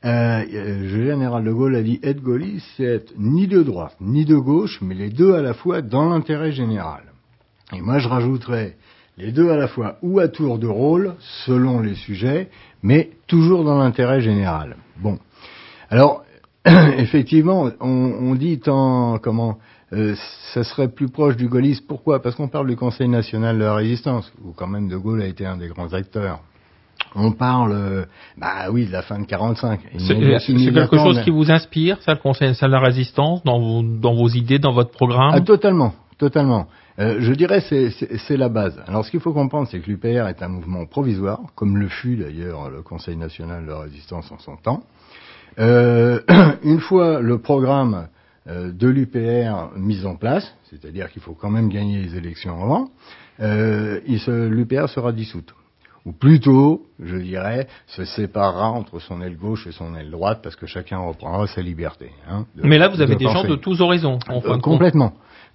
Euh, 0.06 0.09
euh, 0.53 0.81
le 0.81 0.88
général 0.88 1.44
de 1.44 1.51
Gaulle 1.51 1.75
a 1.75 1.81
dit 1.81 2.00
être 2.03 2.21
gaulliste, 2.21 2.68
c'est 2.77 2.83
être 2.83 3.13
ni 3.18 3.47
de 3.47 3.63
droite 3.63 3.97
ni 4.00 4.25
de 4.25 4.35
gauche, 4.35 4.79
mais 4.81 4.94
les 4.94 5.09
deux 5.09 5.33
à 5.33 5.41
la 5.41 5.56
fois 5.56 5.81
dans 5.81 6.09
l'intérêt 6.09 6.51
général. 6.51 7.01
Et 7.74 7.81
moi, 7.81 7.97
je 7.97 8.07
rajouterais 8.07 8.77
les 9.17 9.31
deux 9.31 9.49
à 9.49 9.57
la 9.57 9.67
fois 9.67 9.97
ou 10.01 10.19
à 10.19 10.27
tour 10.27 10.59
de 10.59 10.67
rôle, 10.67 11.13
selon 11.45 11.79
les 11.81 11.95
sujets, 11.95 12.49
mais 12.83 13.09
toujours 13.27 13.63
dans 13.63 13.77
l'intérêt 13.77 14.21
général. 14.21 14.77
Bon. 14.97 15.17
Alors, 15.89 16.23
effectivement, 16.65 17.69
on, 17.79 17.87
on 17.87 18.35
dit 18.35 18.59
tant, 18.59 19.17
comment, 19.19 19.57
euh, 19.93 20.15
ça 20.53 20.63
serait 20.63 20.89
plus 20.89 21.09
proche 21.09 21.37
du 21.37 21.47
gaullisme. 21.47 21.85
Pourquoi? 21.87 22.21
Parce 22.21 22.35
qu'on 22.35 22.49
parle 22.49 22.67
du 22.67 22.75
Conseil 22.75 23.07
national 23.07 23.57
de 23.57 23.63
la 23.63 23.75
résistance, 23.75 24.31
où 24.43 24.51
quand 24.51 24.67
même 24.67 24.89
De 24.89 24.97
Gaulle 24.97 25.21
a 25.21 25.27
été 25.27 25.45
un 25.45 25.57
des 25.57 25.69
grands 25.69 25.93
acteurs. 25.93 26.39
On 27.15 27.31
parle, 27.31 27.71
euh, 27.73 28.05
bah 28.37 28.69
oui, 28.71 28.85
de 28.85 28.91
la 28.91 29.01
fin 29.01 29.19
de 29.19 29.25
45. 29.25 29.79
C'est 29.97 30.13
euh, 30.13 30.39
quelque 30.73 30.97
chose 30.97 31.21
qui 31.21 31.29
vous 31.29 31.49
inspire, 31.51 32.01
ça, 32.01 32.13
le 32.13 32.19
Conseil 32.19 32.49
national 32.49 32.79
de 32.79 32.83
la 32.83 32.89
résistance, 32.89 33.43
dans 33.43 33.59
vos, 33.59 33.81
dans 33.81 34.13
vos 34.13 34.27
idées, 34.27 34.59
dans 34.59 34.73
votre 34.73 34.91
programme? 34.91 35.31
Ah, 35.33 35.41
totalement, 35.41 35.93
totalement. 36.17 36.67
Euh, 36.99 37.17
je 37.19 37.33
dirais 37.33 37.61
c'est 37.61 37.91
c'est 37.91 38.38
la 38.38 38.49
base. 38.49 38.81
Alors 38.88 39.05
ce 39.05 39.11
qu'il 39.11 39.19
faut 39.19 39.33
comprendre, 39.33 39.67
c'est 39.69 39.79
que 39.79 39.89
l'UPR 39.89 40.27
est 40.27 40.41
un 40.41 40.47
mouvement 40.47 40.85
provisoire, 40.85 41.39
comme 41.55 41.77
le 41.77 41.88
fut 41.89 42.15
d'ailleurs 42.15 42.69
le 42.71 42.81
Conseil 42.81 43.15
national 43.15 43.65
de 43.65 43.69
la 43.71 43.79
résistance 43.81 44.31
en 44.31 44.39
son 44.39 44.55
temps. 44.57 44.81
Euh, 45.59 46.19
une 46.63 46.79
fois 46.79 47.19
le 47.21 47.38
programme 47.39 48.07
euh, 48.47 48.71
de 48.71 48.88
l'UPR 48.88 49.71
mis 49.75 50.05
en 50.05 50.15
place, 50.15 50.55
c'est-à-dire 50.69 51.11
qu'il 51.11 51.21
faut 51.21 51.33
quand 51.33 51.49
même 51.51 51.69
gagner 51.69 52.01
les 52.01 52.15
élections 52.15 52.61
avant, 52.63 52.89
euh, 53.41 54.00
il 54.07 54.19
se- 54.19 54.47
l'UPR 54.47 54.88
sera 54.89 55.11
dissoute. 55.11 55.53
Ou 56.05 56.13
plutôt, 56.13 56.85
je 57.03 57.17
dirais, 57.17 57.67
se 57.88 58.05
séparera 58.05 58.69
entre 58.71 59.00
son 59.00 59.21
aile 59.21 59.35
gauche 59.35 59.67
et 59.67 59.73
son 59.73 59.93
aile 59.93 60.09
droite 60.09 60.39
parce 60.41 60.55
que 60.55 60.65
chacun 60.65 61.00
reprendra 61.00 61.45
sa 61.47 61.61
liberté. 61.61 62.11
hein, 62.29 62.45
de- 62.55 62.63
Mais 62.65 62.77
là, 62.77 62.88
vous 62.88 63.01
avez 63.01 63.15
de 63.15 63.19
des 63.19 63.25
gens 63.25 63.43
de 63.43 63.55
tous 63.57 63.81
horizons, 63.81 64.17
en 64.29 64.38
Euh, 64.38 64.41
fin 64.41 64.55
de 64.57 64.61
compte. 64.61 64.79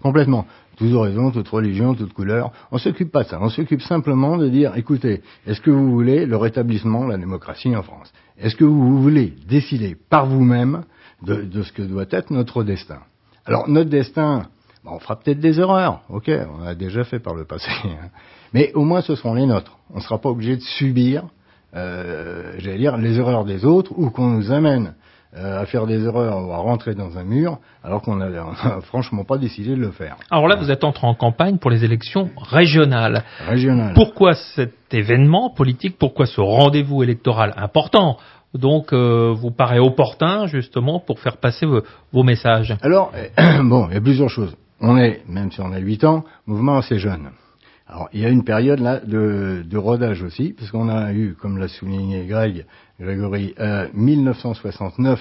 Complètement. 0.03 0.47
Toutes 0.77 0.93
horizons, 0.93 1.31
toutes 1.31 1.49
religions, 1.49 1.95
toutes 1.95 2.13
couleurs. 2.13 2.53
On 2.71 2.79
s'occupe 2.79 3.11
pas 3.11 3.23
de 3.23 3.29
ça. 3.29 3.39
On 3.41 3.49
s'occupe 3.49 3.83
simplement 3.83 4.37
de 4.37 4.49
dire, 4.49 4.77
écoutez, 4.77 5.23
est-ce 5.47 5.61
que 5.61 5.71
vous 5.71 5.91
voulez 5.91 6.27
le 6.27 6.37
rétablissement 6.37 7.07
de 7.07 7.13
la 7.13 7.19
démocratie 7.19 7.75
en 7.75 7.83
France? 7.83 8.13
Est-ce 8.39 8.57
que 8.57 8.65
vous 8.65 9.01
voulez 9.01 9.35
décider 9.49 9.97
par 10.11 10.27
vous-même 10.27 10.85
de, 11.23 11.63
ce 11.63 11.73
que 11.73 11.83
doit 11.83 12.07
être 12.11 12.31
notre 12.31 12.65
destin? 12.65 12.99
Alors 13.45 13.69
notre 13.69 13.91
destin, 13.91 14.47
bon, 14.85 14.93
on 14.95 14.99
fera 14.99 15.19
peut-être 15.19 15.41
des 15.41 15.61
erreurs, 15.61 16.03
ok, 16.09 16.31
on 16.59 16.65
a 16.65 16.75
déjà 16.75 17.05
fait 17.05 17.19
par 17.19 17.35
le 17.35 17.45
passé, 17.45 17.71
hein. 17.85 18.09
mais 18.53 18.73
au 18.75 18.85
moins 18.85 19.01
ce 19.01 19.17
seront 19.17 19.35
les 19.35 19.47
nôtres. 19.47 19.79
On 19.93 19.97
ne 19.97 20.03
sera 20.03 20.19
pas 20.19 20.29
obligé 20.29 20.57
de 20.57 20.63
subir, 20.63 21.25
euh, 21.75 22.55
j'allais 22.59 22.79
dire, 22.79 22.97
les 22.97 23.19
erreurs 23.19 23.45
des 23.45 23.65
autres 23.65 23.93
ou 23.97 24.11
qu'on 24.11 24.29
nous 24.29 24.53
amène 24.53 24.95
à 25.35 25.65
faire 25.67 25.87
des 25.87 26.05
erreurs 26.05 26.47
ou 26.47 26.53
à 26.53 26.59
rentrer 26.59 26.95
dans 26.95 27.17
un 27.17 27.25
mur, 27.25 27.59
alors 27.83 28.03
qu'on 28.03 28.17
n'a 28.17 28.29
franchement 28.83 29.25
pas 29.25 29.39
décidé 29.39 29.71
de 29.71 29.81
le 29.81 29.91
faire. 29.91 30.17
Alors 30.31 30.47
là, 30.47 30.57
vous 30.57 30.71
êtes 30.71 30.85
entré 30.85 31.07
en 31.07 31.15
campagne 31.15 31.59
pour 31.59 31.71
les 31.71 31.85
élections 31.85 32.31
régionales. 32.37 33.25
Régional. 33.47 33.95
Pourquoi 33.95 34.35
cet 34.35 34.93
événement 34.93 35.51
politique? 35.51 35.97
Pourquoi 35.99 36.27
ce 36.27 36.41
rendez-vous 36.41 37.03
électoral 37.03 37.55
important? 37.57 38.19
Donc, 38.55 38.93
euh, 38.93 39.33
vous 39.33 39.51
paraît 39.51 39.79
opportun 39.79 40.47
justement 40.47 41.01
pour 41.01 41.21
faire 41.21 41.39
passer 41.39 41.65
vos, 41.65 41.81
vos 42.13 42.23
messages. 42.23 42.77
Alors, 42.83 43.13
euh, 43.15 43.63
bon, 43.65 43.89
il 43.89 43.95
y 43.95 43.97
a 43.97 44.01
plusieurs 44.01 44.29
choses. 44.29 44.55
On 44.81 44.99
est, 44.99 45.23
même 45.29 45.51
si 45.51 45.61
on 45.61 45.73
a 45.73 45.79
8 45.79 46.05
ans, 46.05 46.25
mouvement 46.47 46.77
assez 46.77 46.99
jeune. 46.99 47.31
Alors, 47.93 48.09
il 48.15 48.21
y 48.21 48.25
a 48.25 48.31
une 48.31 48.43
période 48.45 48.81
là 48.81 49.01
de, 49.01 49.63
de 49.69 49.79
rodage 49.79 50.23
aussi, 50.23 50.55
parce 50.59 50.71
qu'on 50.71 50.89
a 50.89 51.13
eu, 51.13 51.37
comme 51.39 51.59
l'a 51.59 51.69
souligné 51.69 52.25
Greg, 52.27 52.65
Grégory, 52.99 53.55
euh, 53.61 53.87
1969 53.93 55.21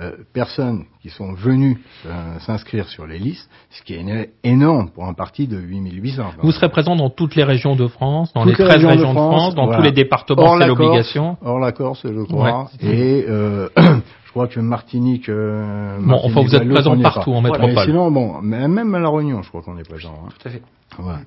euh, 0.00 0.12
personnes 0.32 0.84
qui 1.02 1.10
sont 1.10 1.34
venues 1.34 1.78
euh, 2.06 2.38
s'inscrire 2.38 2.88
sur 2.88 3.06
les 3.06 3.18
listes, 3.18 3.50
ce 3.70 3.82
qui 3.82 3.92
est 3.94 4.02
éno- 4.02 4.26
énorme 4.44 4.88
pour 4.94 5.04
un 5.04 5.12
parti 5.12 5.46
de 5.46 5.58
8800. 5.58 6.22
quand 6.36 6.42
Vous 6.42 6.52
serez 6.52 6.70
présent 6.70 6.96
dans 6.96 7.10
toutes 7.10 7.34
les 7.36 7.44
régions 7.44 7.76
de 7.76 7.86
France, 7.86 8.32
dans 8.32 8.44
Toutes 8.46 8.58
les 8.58 8.64
les 8.64 8.70
13 8.70 8.76
régions 8.76 8.88
de 8.88 8.92
régions 8.94 9.08
de 9.10 9.14
France, 9.18 9.34
France, 9.34 9.54
dans 9.56 9.64
voilà. 9.66 9.78
tous 9.80 9.84
les 9.84 9.92
départements, 9.92 10.58
c'est 10.58 10.68
l'obligation. 10.68 11.36
Hors 11.42 11.58
la 11.58 11.72
Corse, 11.72 12.00
je 12.04 12.22
crois. 12.22 12.70
Et 12.80 13.26
euh, 13.28 13.68
je 14.30 14.32
crois 14.32 14.46
que 14.46 14.60
Martinique. 14.60 15.28
Euh, 15.28 15.98
Bon, 16.00 16.20
enfin, 16.22 16.42
vous 16.42 16.54
êtes 16.54 16.62
Martinique, 16.64 16.72
présent 16.72 17.00
partout 17.02 17.32
pas. 17.32 17.36
en 17.38 17.42
Mais 17.42 17.50
métropole. 17.50 17.84
sinon, 17.84 18.10
bon, 18.12 18.40
même 18.40 18.94
à 18.94 19.00
la 19.00 19.10
Réunion, 19.10 19.42
je 19.42 19.48
crois 19.48 19.60
qu'on 19.62 19.76
est 19.76 19.88
présent. 19.88 20.14
hein. 20.24 20.28
Tout 20.38 20.46
à 20.46 20.50
fait. 20.52 20.62
Voilà. 21.00 21.18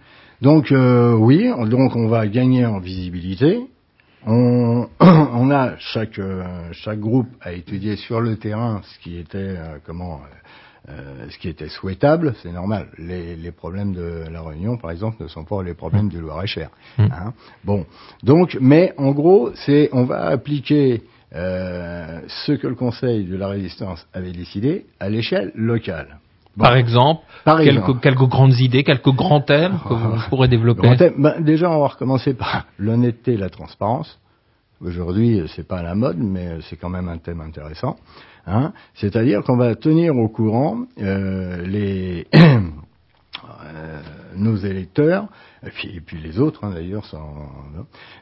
Donc 0.42 0.72
euh, 0.72 1.14
oui, 1.14 1.52
on- 1.54 1.66
donc 1.66 1.98
on 1.98 2.08
va 2.08 2.26
gagner 2.28 2.66
en 2.66 2.80
visibilité. 2.80 3.60
On, 4.26 4.88
on 5.02 5.52
a 5.52 5.76
chaque 5.80 6.18
euh, 6.18 6.44
chaque 6.72 7.02
groupe 7.02 7.28
a 7.42 7.52
étudié 7.52 7.98
sur 7.98 8.22
le 8.22 8.38
terrain 8.38 8.80
ce 8.84 9.00
qui 9.00 9.18
était 9.18 9.38
euh, 9.38 9.80
comment 9.86 10.22
euh, 10.88 11.28
ce 11.30 11.38
qui 11.40 11.50
était 11.50 11.68
souhaitable, 11.68 12.36
c'est 12.42 12.54
normal. 12.54 12.88
Les, 12.98 13.36
les, 13.36 13.52
problèmes 13.52 13.94
de 13.94 14.24
la 14.32 14.42
Réunion, 14.42 14.78
par 14.78 14.92
exemple, 14.92 15.18
ne 15.24 15.28
sont 15.28 15.44
pas 15.46 15.62
les 15.64 15.74
problèmes 15.74 16.08
du 16.10 16.20
Loir-et-Cher. 16.22 16.70
Mm. 16.98 17.04
Hein. 17.04 17.34
Bon, 17.66 17.86
donc, 18.22 18.58
mais 18.62 18.94
en 18.98 19.12
gros, 19.12 19.52
c'est 19.66 19.90
on 19.94 20.04
va 20.06 20.26
appliquer 20.26 21.04
euh, 21.36 22.22
ce 22.28 22.54
que 22.54 22.68
le 22.68 22.76
Conseil 22.76 23.26
de 23.26 23.36
la 23.36 23.48
Résistance 23.48 24.06
avait 24.14 24.32
décidé 24.32 24.86
à 25.00 25.10
l'échelle 25.10 25.52
locale. 25.56 26.20
Bon. 26.56 26.66
Par 26.66 26.76
exemple, 26.76 27.24
Par 27.46 27.58
quelques, 27.58 27.80
exemple. 27.80 28.00
quelques 28.02 28.28
grandes 28.30 28.60
idées, 28.60 28.84
quelques 28.84 29.10
grands 29.10 29.42
thèmes 29.42 29.80
que 29.88 29.94
vous 29.94 30.30
pourrez 30.30 30.48
développer. 30.48 30.96
Thème. 30.98 31.16
Ben, 31.18 31.42
déjà, 31.42 31.72
on 31.72 31.80
va 31.80 31.88
recommencer 31.88 32.36
par 32.36 32.68
l'honnêteté 32.78 33.34
et 33.34 33.38
la 33.38 33.50
transparence. 33.50 34.20
Aujourd'hui, 34.80 35.42
c'est 35.56 35.68
pas 35.68 35.80
à 35.80 35.84
la 35.84 35.96
mode, 35.96 36.18
mais 36.20 36.58
c'est 36.70 36.76
quand 36.76 36.90
même 36.90 37.10
un 37.10 37.18
thème 37.18 37.42
intéressant. 37.42 37.96
Hein 38.46 38.74
C'est-à-dire 38.94 39.42
qu'on 39.44 39.58
va 39.58 39.74
tenir 39.76 40.16
au 40.16 40.28
courant 40.28 40.86
euh, 41.02 41.66
les 41.66 42.28
euh, 42.36 44.02
nos 44.36 44.58
électeurs, 44.58 45.28
et 45.66 45.70
puis, 45.70 45.96
et 45.96 46.02
puis 46.02 46.18
les 46.22 46.40
autres 46.40 46.64
hein, 46.64 46.72
d'ailleurs, 46.74 47.06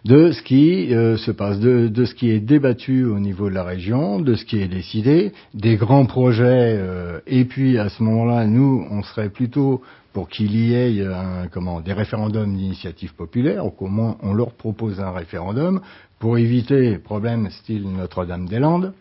de 0.05 0.31
ce 0.31 0.41
qui 0.43 0.93
euh, 0.93 1.17
se 1.17 1.31
passe, 1.31 1.59
de, 1.59 1.87
de, 1.87 2.05
ce 2.05 2.13
qui 2.13 2.29
est 2.29 2.39
débattu 2.39 3.05
au 3.05 3.19
niveau 3.19 3.49
de 3.49 3.55
la 3.55 3.63
région, 3.63 4.19
de 4.19 4.35
ce 4.35 4.45
qui 4.45 4.59
est 4.61 4.67
décidé, 4.67 5.31
des 5.53 5.75
grands 5.75 6.05
projets, 6.05 6.77
euh, 6.77 7.19
et 7.25 7.45
puis 7.45 7.77
à 7.77 7.89
ce 7.89 8.03
moment-là, 8.03 8.45
nous, 8.45 8.85
on 8.89 9.01
serait 9.03 9.29
plutôt 9.29 9.81
pour 10.13 10.29
qu'il 10.29 10.55
y 10.55 10.73
ait 10.73 11.05
un, 11.05 11.47
comment, 11.47 11.81
des 11.81 11.93
référendums 11.93 12.55
d'initiative 12.55 13.15
populaire, 13.15 13.65
ou 13.65 13.71
qu'au 13.71 13.87
moins 13.87 14.17
on 14.21 14.33
leur 14.33 14.51
propose 14.51 14.99
un 14.99 15.11
référendum 15.11 15.81
pour 16.19 16.37
éviter 16.37 16.97
problèmes 16.97 17.49
style 17.49 17.83
Notre-Dame-des-Landes. 17.89 18.93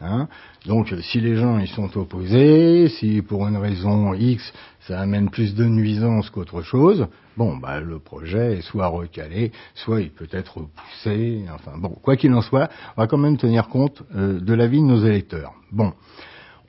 Hein 0.00 0.28
Donc, 0.66 0.94
si 1.02 1.20
les 1.20 1.36
gens 1.36 1.58
y 1.58 1.66
sont 1.66 1.94
opposés, 1.98 2.88
si 2.88 3.20
pour 3.20 3.46
une 3.46 3.58
raison 3.58 4.14
X 4.14 4.52
ça 4.86 4.98
amène 4.98 5.28
plus 5.28 5.54
de 5.54 5.66
nuisances 5.66 6.30
qu'autre 6.30 6.62
chose, 6.62 7.06
bon, 7.36 7.56
bah, 7.58 7.80
le 7.80 7.98
projet 7.98 8.58
est 8.58 8.62
soit 8.62 8.86
recalé, 8.86 9.52
soit 9.74 10.00
il 10.00 10.10
peut 10.10 10.28
être 10.32 10.58
repoussé. 10.58 11.44
Enfin, 11.54 11.72
bon, 11.76 11.90
quoi 11.90 12.16
qu'il 12.16 12.32
en 12.32 12.40
soit, 12.40 12.70
on 12.96 13.02
va 13.02 13.06
quand 13.06 13.18
même 13.18 13.36
tenir 13.36 13.68
compte 13.68 14.02
euh, 14.16 14.40
de 14.40 14.54
l'avis 14.54 14.80
de 14.80 14.86
nos 14.86 15.04
électeurs. 15.04 15.52
Bon, 15.70 15.92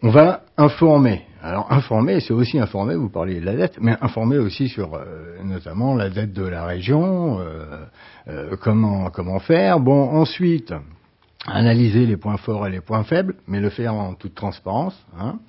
on 0.04 0.10
va 0.10 0.42
informer. 0.58 1.24
Alors, 1.42 1.72
informer, 1.72 2.20
c'est 2.20 2.34
aussi 2.34 2.60
informer. 2.60 2.96
Vous 2.96 3.10
parliez 3.10 3.40
de 3.40 3.46
la 3.46 3.56
dette, 3.56 3.78
mais 3.80 3.96
informer 4.02 4.38
aussi 4.40 4.68
sur, 4.68 4.94
euh, 4.94 5.42
notamment, 5.44 5.96
la 5.96 6.10
dette 6.10 6.34
de 6.34 6.44
la 6.44 6.66
région, 6.66 7.40
euh, 7.40 8.56
comment 8.60 9.10
comment 9.10 9.40
faire. 9.40 9.80
Bon, 9.80 10.10
ensuite 10.10 10.74
analyser 11.46 12.06
les 12.06 12.18
points 12.18 12.38
forts 12.38 12.68
et 12.68 12.72
les 12.72 12.82
points 12.82 13.04
faibles, 13.04 13.36
mais 13.48 13.60
le 13.60 13.70
faire 13.70 13.94
en 13.94 14.14
toute 14.14 14.36
transparence. 14.36 14.98
Hein. 15.18 15.40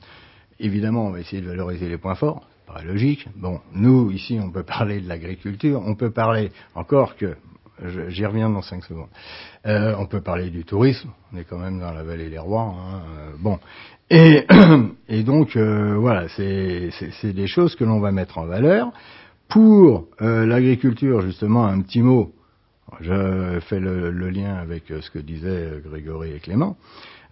Évidemment, 0.58 1.06
on 1.06 1.10
va 1.10 1.20
essayer 1.20 1.42
de 1.42 1.48
valoriser 1.48 1.88
les 1.88 1.98
points 1.98 2.14
forts, 2.14 2.42
ça 2.66 2.72
paraît 2.72 2.84
logique. 2.84 3.28
Bon, 3.36 3.60
nous, 3.74 4.10
ici, 4.10 4.38
on 4.42 4.50
peut 4.50 4.62
parler 4.62 5.00
de 5.00 5.08
l'agriculture, 5.08 5.82
on 5.84 5.94
peut 5.94 6.10
parler 6.10 6.50
encore 6.74 7.16
que, 7.16 7.36
j'y 8.08 8.24
reviens 8.24 8.48
dans 8.48 8.62
cinq 8.62 8.84
secondes, 8.84 9.08
euh, 9.66 9.94
on 9.98 10.06
peut 10.06 10.20
parler 10.20 10.50
du 10.50 10.64
tourisme, 10.64 11.10
on 11.32 11.38
est 11.38 11.44
quand 11.44 11.58
même 11.58 11.80
dans 11.80 11.92
la 11.92 12.04
vallée 12.04 12.30
des 12.30 12.38
rois. 12.38 12.74
Hein, 12.78 13.02
euh, 13.18 13.30
bon, 13.38 13.58
et, 14.08 15.22
donc, 15.24 15.56
euh, 15.56 15.96
voilà, 15.98 16.28
c'est 16.28 17.32
des 17.32 17.46
choses 17.46 17.74
que 17.76 17.84
l'on 17.84 18.00
va 18.00 18.12
mettre 18.12 18.38
en 18.38 18.46
valeur. 18.46 18.92
Pour 19.48 20.06
l'agriculture, 20.18 21.20
justement, 21.20 21.66
un 21.66 21.82
petit 21.82 22.00
mot, 22.00 22.32
je 23.00 23.60
fais 23.68 23.80
le, 23.80 24.10
lien 24.30 24.54
avec 24.54 24.84
ce 24.88 25.10
que 25.10 25.18
disaient 25.18 25.80
Grégory 25.84 26.32
et 26.32 26.38
Clément. 26.38 26.76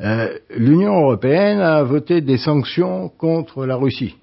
Euh, 0.01 0.39
L'Union 0.57 0.95
européenne 1.01 1.61
a 1.61 1.83
voté 1.83 2.21
des 2.21 2.39
sanctions 2.39 3.09
contre 3.09 3.67
la 3.67 3.77
Russie 3.77 4.17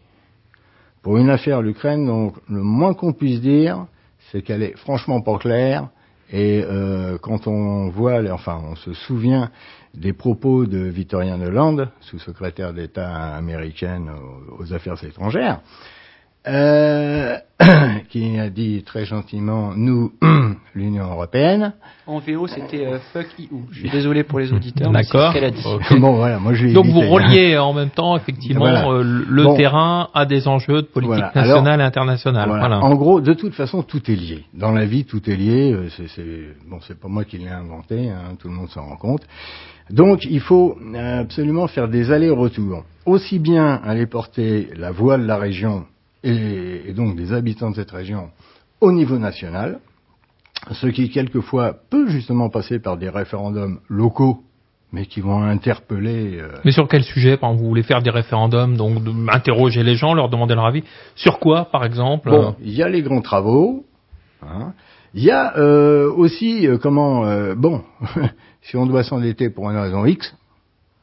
pour 1.04 1.18
une 1.18 1.30
affaire 1.30 1.62
l'Ukraine. 1.62 2.06
Donc 2.06 2.36
le 2.50 2.62
moins 2.62 2.94
qu'on 2.94 3.14
puisse 3.14 3.42
dire, 3.42 3.86
c'est 4.32 4.42
qu'elle 4.42 4.64
est 4.64 4.78
franchement 4.78 5.22
pas 5.22 5.38
claire. 5.38 5.90
Et 6.32 6.62
euh, 6.66 7.18
quand 7.20 7.48
on 7.48 7.90
voit, 7.90 8.22
enfin, 8.32 8.62
on 8.70 8.76
se 8.76 8.94
souvient 8.94 9.50
des 9.94 10.14
propos 10.14 10.66
de 10.66 10.80
Victorien 10.80 11.40
Hollande, 11.42 11.90
sous-secrétaire 12.02 12.74
d'État 12.74 13.36
américaine 13.36 14.12
aux 14.60 14.74
affaires 14.74 15.02
étrangères, 15.04 15.62
euh, 16.48 17.38
qui 18.10 18.38
a 18.40 18.50
dit 18.50 18.84
très 18.84 19.06
gentiment 19.06 19.72
nous, 19.76 20.12
l'Union 20.76 21.06
européenne. 21.12 21.74
En 22.06 22.20
VO, 22.20 22.48
c'était 22.48 22.86
euh, 22.86 23.00
fuck 23.12 23.28
EU. 23.40 23.58
Je 23.72 23.80
suis 23.80 23.90
désolé 23.92 24.24
pour 24.24 24.40
les 24.40 24.54
auditeurs. 24.54 24.92
D'accord. 24.92 25.34
qu'elle 25.34 25.44
a 25.44 25.52
dit. 25.52 25.64
Okay. 25.66 26.00
Bon, 26.00 26.14
voilà, 26.16 26.40
moi 26.40 26.54
je 26.54 26.68
Donc 26.68 26.86
vous 26.86 27.02
reliez 27.02 27.58
en 27.58 27.74
même 27.74 27.90
temps 27.90 28.16
effectivement 28.16 28.60
voilà. 28.62 28.88
euh, 28.90 29.04
le 29.04 29.44
bon. 29.44 29.56
terrain 29.56 30.10
à 30.14 30.26
des 30.26 30.48
enjeux 30.48 30.82
de 30.84 30.88
politique 30.88 31.16
voilà. 31.16 31.32
nationale 31.36 31.74
Alors, 31.74 31.82
et 31.82 31.88
internationale. 31.88 32.48
Voilà. 32.50 32.68
Voilà. 32.68 32.84
En 32.84 32.96
gros, 32.96 33.22
de 33.22 33.34
toute 33.34 33.54
façon, 33.56 33.84
tout 33.84 34.10
est 34.12 34.16
lié. 34.16 34.46
Dans 34.54 34.72
la 34.72 34.86
vie, 34.86 35.06
tout 35.06 35.28
est 35.30 35.36
lié. 35.36 35.74
Euh, 35.74 35.90
C'est 35.90 36.08
bon, 36.70 36.80
c'est 36.82 37.00
pas 37.00 37.08
moi 37.08 37.24
qui 37.26 37.38
l'ai 37.38 37.50
inventé. 37.50 38.10
Hein, 38.10 38.36
tout 38.40 38.48
le 38.48 38.54
monde 38.54 38.70
s'en 38.70 38.86
rend 38.86 38.98
compte. 38.98 39.22
Donc, 39.90 40.26
il 40.26 40.42
faut 40.42 40.78
absolument 40.96 41.68
faire 41.68 41.88
des 41.88 42.12
allers-retours. 42.12 42.84
Aussi 43.06 43.40
bien 43.40 43.80
aller 43.86 44.06
porter 44.06 44.68
la 44.78 44.92
voix 44.92 45.18
de 45.18 45.26
la 45.26 45.38
région 45.38 45.86
et, 46.24 46.90
et, 46.90 46.94
donc 46.94 47.16
des 47.16 47.34
habitants 47.34 47.72
de 47.72 47.76
cette 47.76 47.92
région 47.92 48.30
au 48.82 48.92
niveau 48.92 49.18
national, 49.18 49.80
ce 50.72 50.88
qui 50.88 51.10
quelquefois 51.10 51.76
peut 51.90 52.08
justement 52.08 52.50
passer 52.50 52.80
par 52.80 52.98
des 52.98 53.10
référendums 53.10 53.80
locaux, 53.90 54.44
mais 54.92 55.06
qui 55.06 55.22
vont 55.22 55.44
interpeller. 55.44 56.40
Euh... 56.40 56.50
Mais 56.64 56.72
sur 56.72 56.88
quel 56.88 57.04
sujet, 57.04 57.38
par 57.38 57.50
exemple, 57.50 57.64
vous 57.64 57.70
voulez 57.70 57.84
faire 57.84 58.02
des 58.02 58.10
référendums, 58.10 58.78
donc 58.78 59.04
de, 59.04 59.12
interroger 59.32 59.84
les 59.84 59.96
gens, 59.96 60.14
leur 60.14 60.30
demander 60.30 60.56
leur 60.56 60.66
avis 60.66 60.84
Sur 61.16 61.40
quoi, 61.40 61.66
par 61.66 61.84
exemple 61.84 62.30
Bon, 62.30 62.56
il 62.62 62.74
y 62.74 62.84
a 62.84 62.90
les 62.90 63.02
grands 63.02 63.22
travaux. 63.22 63.86
Hein. 64.42 64.74
Il 65.14 65.24
y 65.24 65.32
a 65.32 65.58
euh, 65.58 66.12
aussi 66.12 66.68
euh, 66.68 66.78
comment 66.78 67.26
euh, 67.26 67.56
bon, 67.56 67.82
si 68.62 68.78
on 68.78 68.86
doit 68.86 69.04
s'endetter 69.04 69.50
pour 69.50 69.70
une 69.70 69.78
raison 69.78 70.06
X, 70.06 70.36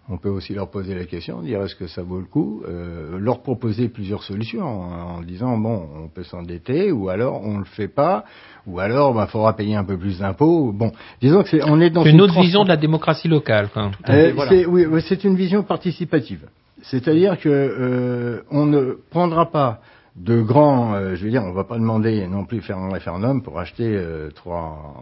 on 0.08 0.18
peut 0.18 0.28
aussi 0.28 0.52
leur 0.52 0.70
poser 0.70 0.94
la 0.94 1.04
question, 1.06 1.40
dire 1.40 1.62
est-ce 1.62 1.74
que 1.74 1.86
ça 1.86 2.02
vaut 2.02 2.18
le 2.18 2.26
coup, 2.26 2.62
euh, 2.68 3.18
leur 3.18 3.42
proposer 3.42 3.88
plusieurs 3.88 4.22
solutions 4.22 4.66
en, 4.66 5.16
en 5.16 5.22
disant 5.22 5.56
bon, 5.56 5.88
on 6.04 6.08
peut 6.08 6.24
s'endetter 6.24 6.92
ou 6.92 7.08
alors 7.08 7.40
on 7.42 7.58
le 7.58 7.64
fait 7.64 7.88
pas 7.88 8.24
ou 8.66 8.80
alors 8.80 9.12
il 9.12 9.16
bah, 9.16 9.26
faudra 9.26 9.56
payer 9.56 9.76
un 9.76 9.84
peu 9.84 9.96
plus 9.96 10.18
d'impôts. 10.18 10.72
Bon, 10.72 10.92
disons 11.20 11.42
que 11.42 11.48
c'est 11.48 11.62
on 11.64 11.80
est 11.80 11.90
dans 11.90 12.04
une, 12.04 12.16
une 12.16 12.20
autre 12.20 12.38
vision 12.40 12.64
de 12.64 12.68
la 12.68 12.76
démocratie 12.76 13.28
locale. 13.28 13.68
Quoi. 13.72 13.90
Euh, 14.08 14.32
voilà. 14.34 14.50
C'est 14.50 14.66
oui, 14.66 14.86
c'est 15.08 15.24
une 15.24 15.36
vision 15.36 15.62
participative. 15.62 16.48
C'est-à-dire 16.82 17.38
que 17.40 17.48
euh, 17.48 18.42
on 18.50 18.66
ne 18.66 18.98
prendra 19.10 19.50
pas 19.50 19.80
de 20.16 20.40
grands, 20.42 20.94
euh, 20.94 21.16
je 21.16 21.24
veux 21.24 21.30
dire, 21.30 21.42
on 21.42 21.52
va 21.52 21.64
pas 21.64 21.78
demander 21.78 22.26
non 22.28 22.44
plus 22.44 22.60
faire 22.60 22.78
un 22.78 22.92
référendum 22.92 23.42
pour 23.42 23.58
acheter 23.58 23.84
euh, 23.86 24.30
trois, 24.30 24.94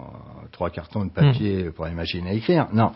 trois 0.52 0.70
cartons 0.70 1.04
de 1.04 1.10
papier 1.10 1.64
mmh. 1.64 1.72
pour 1.72 1.86
les 1.86 1.92
machines 1.92 2.26
à 2.26 2.32
écrire. 2.32 2.68
Non. 2.72 2.92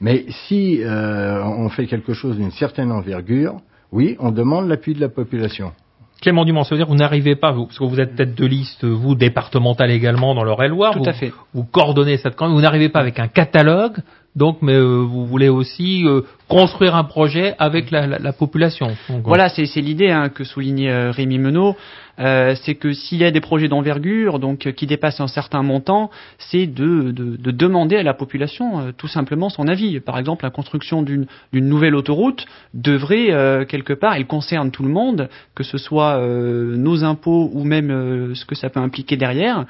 Mais 0.00 0.24
si 0.46 0.80
euh, 0.82 1.44
on 1.44 1.68
fait 1.68 1.86
quelque 1.86 2.14
chose 2.14 2.36
d'une 2.36 2.52
certaine 2.52 2.90
envergure, 2.90 3.60
oui, 3.92 4.16
on 4.18 4.30
demande 4.30 4.68
l'appui 4.68 4.94
de 4.94 5.00
la 5.00 5.08
population. 5.08 5.72
Clément 6.20 6.44
Dumont, 6.44 6.64
ça 6.64 6.70
veut 6.70 6.78
dire 6.78 6.86
que 6.86 6.90
vous 6.90 6.98
n'arrivez 6.98 7.36
pas, 7.36 7.52
vous, 7.52 7.66
parce 7.66 7.78
que 7.78 7.84
vous 7.84 8.00
êtes 8.00 8.16
tête 8.16 8.34
de 8.34 8.46
liste, 8.46 8.84
vous, 8.84 9.14
départemental 9.14 9.90
également 9.90 10.34
dans 10.34 10.42
l'Eure-et-Loire. 10.42 10.94
Tout 10.94 11.04
vous, 11.04 11.08
à 11.08 11.12
fait. 11.12 11.32
Vous 11.54 11.64
coordonnez 11.64 12.16
cette 12.16 12.34
campagne, 12.34 12.54
vous 12.54 12.60
n'arrivez 12.60 12.88
pas 12.88 12.98
avec 13.00 13.20
un 13.20 13.28
catalogue, 13.28 13.98
donc, 14.34 14.58
mais 14.62 14.74
euh, 14.74 14.98
vous 14.98 15.26
voulez 15.26 15.48
aussi 15.48 16.04
euh, 16.06 16.22
construire 16.48 16.96
un 16.96 17.04
projet 17.04 17.54
avec 17.58 17.90
la, 17.90 18.06
la, 18.06 18.18
la 18.18 18.32
population. 18.32 18.96
Voilà, 19.24 19.48
c'est 19.48 19.64
l'idée 19.76 20.10
hein, 20.10 20.28
que 20.30 20.44
soulignait 20.44 20.90
euh, 20.90 21.10
Rémi 21.10 21.38
Menot. 21.38 21.76
Euh, 22.18 22.54
c'est 22.62 22.74
que 22.74 22.92
s'il 22.92 23.18
y 23.18 23.24
a 23.24 23.30
des 23.30 23.40
projets 23.40 23.68
d'envergure, 23.68 24.38
donc 24.38 24.72
qui 24.72 24.86
dépassent 24.86 25.20
un 25.20 25.28
certain 25.28 25.62
montant, 25.62 26.10
c'est 26.38 26.66
de, 26.66 27.12
de, 27.12 27.36
de, 27.36 27.50
demander 27.50 27.96
à 27.96 28.02
la 28.02 28.14
population 28.14 28.80
euh, 28.80 28.92
tout 28.96 29.06
simplement 29.06 29.48
son 29.50 29.68
avis. 29.68 30.00
Par 30.00 30.18
exemple, 30.18 30.44
la 30.44 30.50
construction 30.50 31.02
d'une 31.02 31.26
nouvelle 31.52 31.94
autoroute 31.94 32.46
devrait 32.74 33.30
euh, 33.30 33.64
quelque 33.64 33.92
part, 33.92 34.14
elle 34.14 34.26
concerne 34.26 34.70
tout 34.70 34.82
le 34.82 34.88
monde, 34.88 35.28
que 35.54 35.62
ce 35.62 35.78
soit 35.78 36.18
euh, 36.18 36.76
nos 36.76 37.04
impôts 37.04 37.50
ou 37.52 37.62
même 37.64 38.34
ce 38.34 38.44
que 38.44 38.54
ça 38.54 38.68
peut 38.68 38.80
impliquer 38.80 39.16
derrière. 39.16 39.64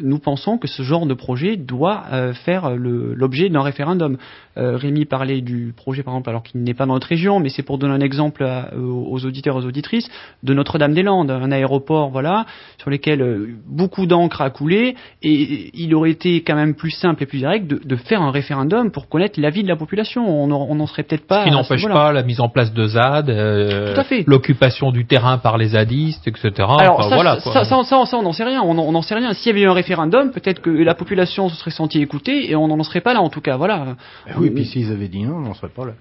Nous 0.00 0.18
pensons 0.18 0.58
que 0.58 0.68
ce 0.68 0.82
genre 0.82 1.06
de 1.06 1.14
projet 1.14 1.56
doit 1.56 2.04
faire 2.44 2.70
l'objet 2.70 3.48
d'un 3.48 3.62
référendum. 3.62 4.16
Rémi 4.56 5.04
parlait 5.04 5.40
du 5.40 5.72
projet, 5.76 6.02
par 6.02 6.14
exemple, 6.14 6.19
alors 6.28 6.42
qu'il 6.42 6.62
n'est 6.62 6.74
pas 6.74 6.86
dans 6.86 6.94
notre 6.94 7.08
région, 7.08 7.40
mais 7.40 7.48
c'est 7.48 7.62
pour 7.62 7.78
donner 7.78 7.94
un 7.94 8.00
exemple 8.00 8.44
à, 8.44 8.70
aux 8.76 9.24
auditeurs, 9.24 9.56
aux 9.56 9.64
auditrices, 9.64 10.08
de 10.42 10.54
Notre-Dame-des-Landes, 10.54 11.30
un 11.30 11.52
aéroport 11.52 12.10
voilà, 12.10 12.46
sur 12.78 12.90
lesquels 12.90 13.22
euh, 13.22 13.48
beaucoup 13.66 14.06
d'encre 14.06 14.40
a 14.40 14.50
coulé, 14.50 14.96
et 15.22 15.70
il 15.74 15.94
aurait 15.94 16.10
été 16.10 16.42
quand 16.42 16.56
même 16.56 16.74
plus 16.74 16.90
simple 16.90 17.22
et 17.22 17.26
plus 17.26 17.38
direct 17.38 17.66
de, 17.66 17.80
de 17.82 17.96
faire 17.96 18.22
un 18.22 18.30
référendum 18.30 18.90
pour 18.90 19.08
connaître 19.08 19.40
l'avis 19.40 19.62
de 19.62 19.68
la 19.68 19.76
population. 19.76 20.28
On 20.28 20.74
n'en 20.74 20.86
serait 20.86 21.02
peut-être 21.02 21.26
pas. 21.26 21.40
Ce 21.44 21.48
qui 21.48 21.50
n'empêche 21.50 21.86
pas 21.86 22.12
la 22.12 22.22
mise 22.22 22.40
en 22.40 22.48
place 22.48 22.72
de 22.72 22.86
ZAD, 22.86 23.30
euh, 23.30 23.94
l'occupation 24.26 24.90
du 24.90 25.06
terrain 25.06 25.38
par 25.38 25.58
les 25.58 25.68
zadistes, 25.68 26.26
etc. 26.26 26.50
Alors 26.58 27.00
enfin, 27.00 27.08
ça, 27.08 27.14
voilà, 27.14 27.40
ça, 27.40 27.64
ça, 27.64 27.82
ça, 27.84 28.06
ça, 28.06 28.16
on 28.16 28.22
n'en 28.22 28.32
sait 28.32 28.44
rien. 28.44 28.62
On 28.62 28.74
n'en 28.74 29.02
sait 29.02 29.14
rien. 29.14 29.32
S'il 29.32 29.48
y 29.48 29.50
avait 29.50 29.62
eu 29.62 29.68
un 29.68 29.74
référendum, 29.74 30.30
peut-être 30.30 30.60
que 30.60 30.70
la 30.70 30.94
population 30.94 31.48
se 31.48 31.56
serait 31.56 31.70
sentie 31.70 32.00
écoutée 32.00 32.50
et 32.50 32.56
on 32.56 32.68
n'en 32.68 32.82
serait 32.82 33.00
pas 33.00 33.14
là, 33.14 33.20
en 33.20 33.30
tout 33.30 33.40
cas. 33.40 33.56
Voilà. 33.56 33.96
Ben 34.26 34.34
oui, 34.38 34.50
puis 34.50 34.64
s'ils 34.64 34.92
avaient 34.92 35.08
dit 35.08 35.22
non, 35.22 35.36
on 35.36 35.40
n'en 35.40 35.54
serait 35.54 35.68
pas 35.68 35.84
là. 35.84 35.92